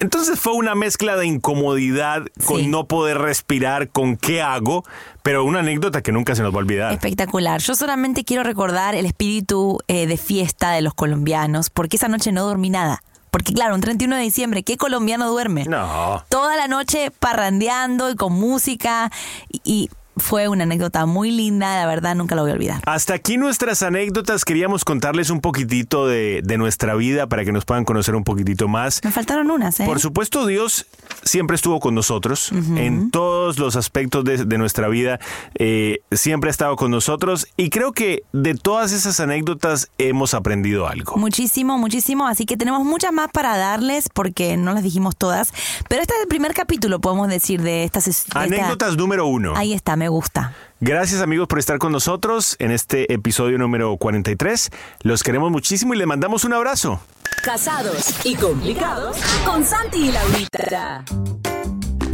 Entonces 0.00 0.40
fue 0.40 0.54
una 0.54 0.74
mezcla 0.74 1.16
de 1.16 1.26
incomodidad 1.26 2.22
con 2.44 2.60
Sí. 2.60 2.66
no 2.66 2.86
poder 2.86 3.18
respirar, 3.18 3.88
con 3.88 4.16
qué 4.16 4.42
hago, 4.42 4.84
pero 5.22 5.44
una 5.44 5.60
anécdota 5.60 6.02
que 6.02 6.10
nunca 6.10 6.34
se 6.34 6.42
nos 6.42 6.52
va 6.52 6.56
a 6.56 6.58
olvidar. 6.58 6.92
Espectacular. 6.92 7.60
Yo 7.60 7.74
solamente 7.76 8.24
quiero 8.24 8.42
recordar 8.42 8.94
el 8.96 9.06
espíritu 9.06 9.78
eh, 9.86 10.06
de 10.06 10.16
fiesta 10.16 10.72
de 10.72 10.82
los 10.82 10.94
colombianos, 10.94 11.70
porque 11.70 11.96
esa 11.96 12.08
noche 12.08 12.32
no 12.32 12.44
dormí 12.44 12.68
nada. 12.70 13.00
Porque 13.32 13.54
claro, 13.54 13.74
un 13.74 13.80
31 13.80 14.16
de 14.16 14.22
diciembre, 14.22 14.62
¿qué 14.62 14.76
colombiano 14.76 15.26
duerme? 15.30 15.64
No. 15.64 16.22
Toda 16.28 16.54
la 16.54 16.68
noche 16.68 17.10
parrandeando 17.10 18.10
y 18.10 18.14
con 18.14 18.34
música 18.34 19.10
y, 19.48 19.62
y 19.64 19.90
fue 20.16 20.48
una 20.48 20.64
anécdota 20.64 21.06
muy 21.06 21.30
linda, 21.30 21.76
la 21.80 21.86
verdad 21.86 22.14
nunca 22.14 22.34
la 22.34 22.42
voy 22.42 22.50
a 22.50 22.54
olvidar. 22.54 22.82
Hasta 22.86 23.14
aquí 23.14 23.36
nuestras 23.36 23.82
anécdotas. 23.82 24.44
Queríamos 24.44 24.84
contarles 24.84 25.30
un 25.30 25.40
poquitito 25.40 26.06
de, 26.06 26.42
de 26.44 26.58
nuestra 26.58 26.94
vida 26.94 27.26
para 27.26 27.44
que 27.44 27.52
nos 27.52 27.64
puedan 27.64 27.84
conocer 27.84 28.14
un 28.14 28.24
poquitito 28.24 28.68
más. 28.68 29.00
Me 29.04 29.10
faltaron 29.12 29.50
unas, 29.50 29.80
¿eh? 29.80 29.84
Por 29.86 30.00
supuesto, 30.00 30.46
Dios 30.46 30.86
siempre 31.24 31.56
estuvo 31.56 31.80
con 31.80 31.94
nosotros 31.94 32.50
en 32.52 33.10
todos 33.10 33.58
los 33.58 33.76
aspectos 33.76 34.24
de, 34.24 34.44
de 34.44 34.58
nuestra 34.58 34.88
vida. 34.88 35.18
eh, 35.54 36.00
siempre 36.10 36.48
ha 36.48 36.52
estado 36.52 36.76
con 36.76 36.90
nosotros 36.90 37.46
y 37.56 37.70
creo 37.70 37.92
que 37.92 38.22
de 38.32 38.54
todas 38.54 38.92
esas 38.92 39.18
anécdotas 39.20 39.88
hemos 39.98 40.34
aprendido 40.34 40.86
algo. 40.88 41.16
Muchísimo, 41.16 41.78
muchísimo. 41.78 42.26
Así 42.26 42.44
que 42.46 42.56
tenemos 42.56 42.84
muchas 42.84 43.12
más 43.12 43.30
para 43.32 43.56
darles 43.56 44.08
porque 44.12 44.56
no 44.56 44.72
las 44.72 44.82
dijimos 44.82 45.16
todas. 45.16 45.52
Pero 45.88 46.02
este 46.02 46.14
es 46.14 46.22
el 46.22 46.28
primer 46.28 46.54
capítulo, 46.54 47.00
podemos 47.00 47.28
decir, 47.28 47.62
de 47.62 47.84
estas. 47.84 48.04
de 48.04 48.10
esta- 48.10 48.40
Anécdotas 48.40 48.96
número 48.96 49.26
uno. 49.26 49.54
Ahí 49.56 49.72
está, 49.72 49.96
me 50.02 50.08
gusta. 50.08 50.52
Gracias 50.80 51.22
amigos 51.22 51.46
por 51.46 51.60
estar 51.60 51.78
con 51.78 51.92
nosotros 51.92 52.56
en 52.58 52.72
este 52.72 53.12
episodio 53.12 53.56
número 53.56 53.96
43. 53.96 54.70
Los 55.02 55.22
queremos 55.22 55.52
muchísimo 55.52 55.94
y 55.94 55.98
les 55.98 56.08
mandamos 56.08 56.44
un 56.44 56.54
abrazo. 56.54 57.00
Casados 57.44 58.12
y 58.24 58.34
complicados 58.34 59.16
con 59.44 59.64
Santi 59.64 60.08
y 60.08 60.12
Laurita. 60.12 61.04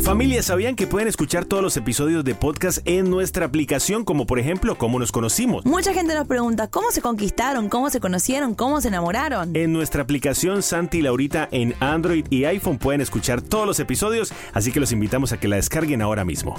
Familia, 0.03 0.42
¿sabían 0.42 0.77
que 0.77 0.87
pueden 0.87 1.09
escuchar 1.09 1.46
todos 1.46 1.62
los 1.62 1.77
episodios 1.79 2.24
de 2.24 2.35
podcast 2.35 2.79
en 2.85 3.11
nuestra 3.11 3.46
aplicación, 3.46 4.05
como 4.05 4.27
por 4.27 4.38
ejemplo, 4.38 4.77
cómo 4.77 4.98
nos 4.98 5.12
conocimos? 5.12 5.64
Mucha 5.64 5.94
gente 5.94 6.14
nos 6.14 6.27
pregunta, 6.27 6.68
¿cómo 6.68 6.90
se 6.90 7.01
conquistaron? 7.01 7.70
¿Cómo 7.70 7.88
se 7.88 8.01
conocieron? 8.01 8.55
¿Cómo 8.55 8.83
se 8.83 8.88
enamoraron? 8.88 9.57
En 9.57 9.72
nuestra 9.72 10.03
aplicación 10.03 10.62
Santi 10.62 10.98
y 10.98 11.03
Laurita 11.03 11.48
en 11.53 11.74
Android 11.81 12.27
y 12.31 12.44
iPhone 12.44 12.79
pueden 12.79 13.01
escuchar 13.01 13.40
todos 13.40 13.66
los 13.66 13.81
episodios, 13.81 14.33
así 14.53 14.72
que 14.72 14.81
los 14.81 14.92
invitamos 14.92 15.33
a 15.33 15.40
que 15.40 15.48
la 15.48 15.57
descarguen 15.57 16.03
ahora 16.03 16.24
mismo. 16.24 16.59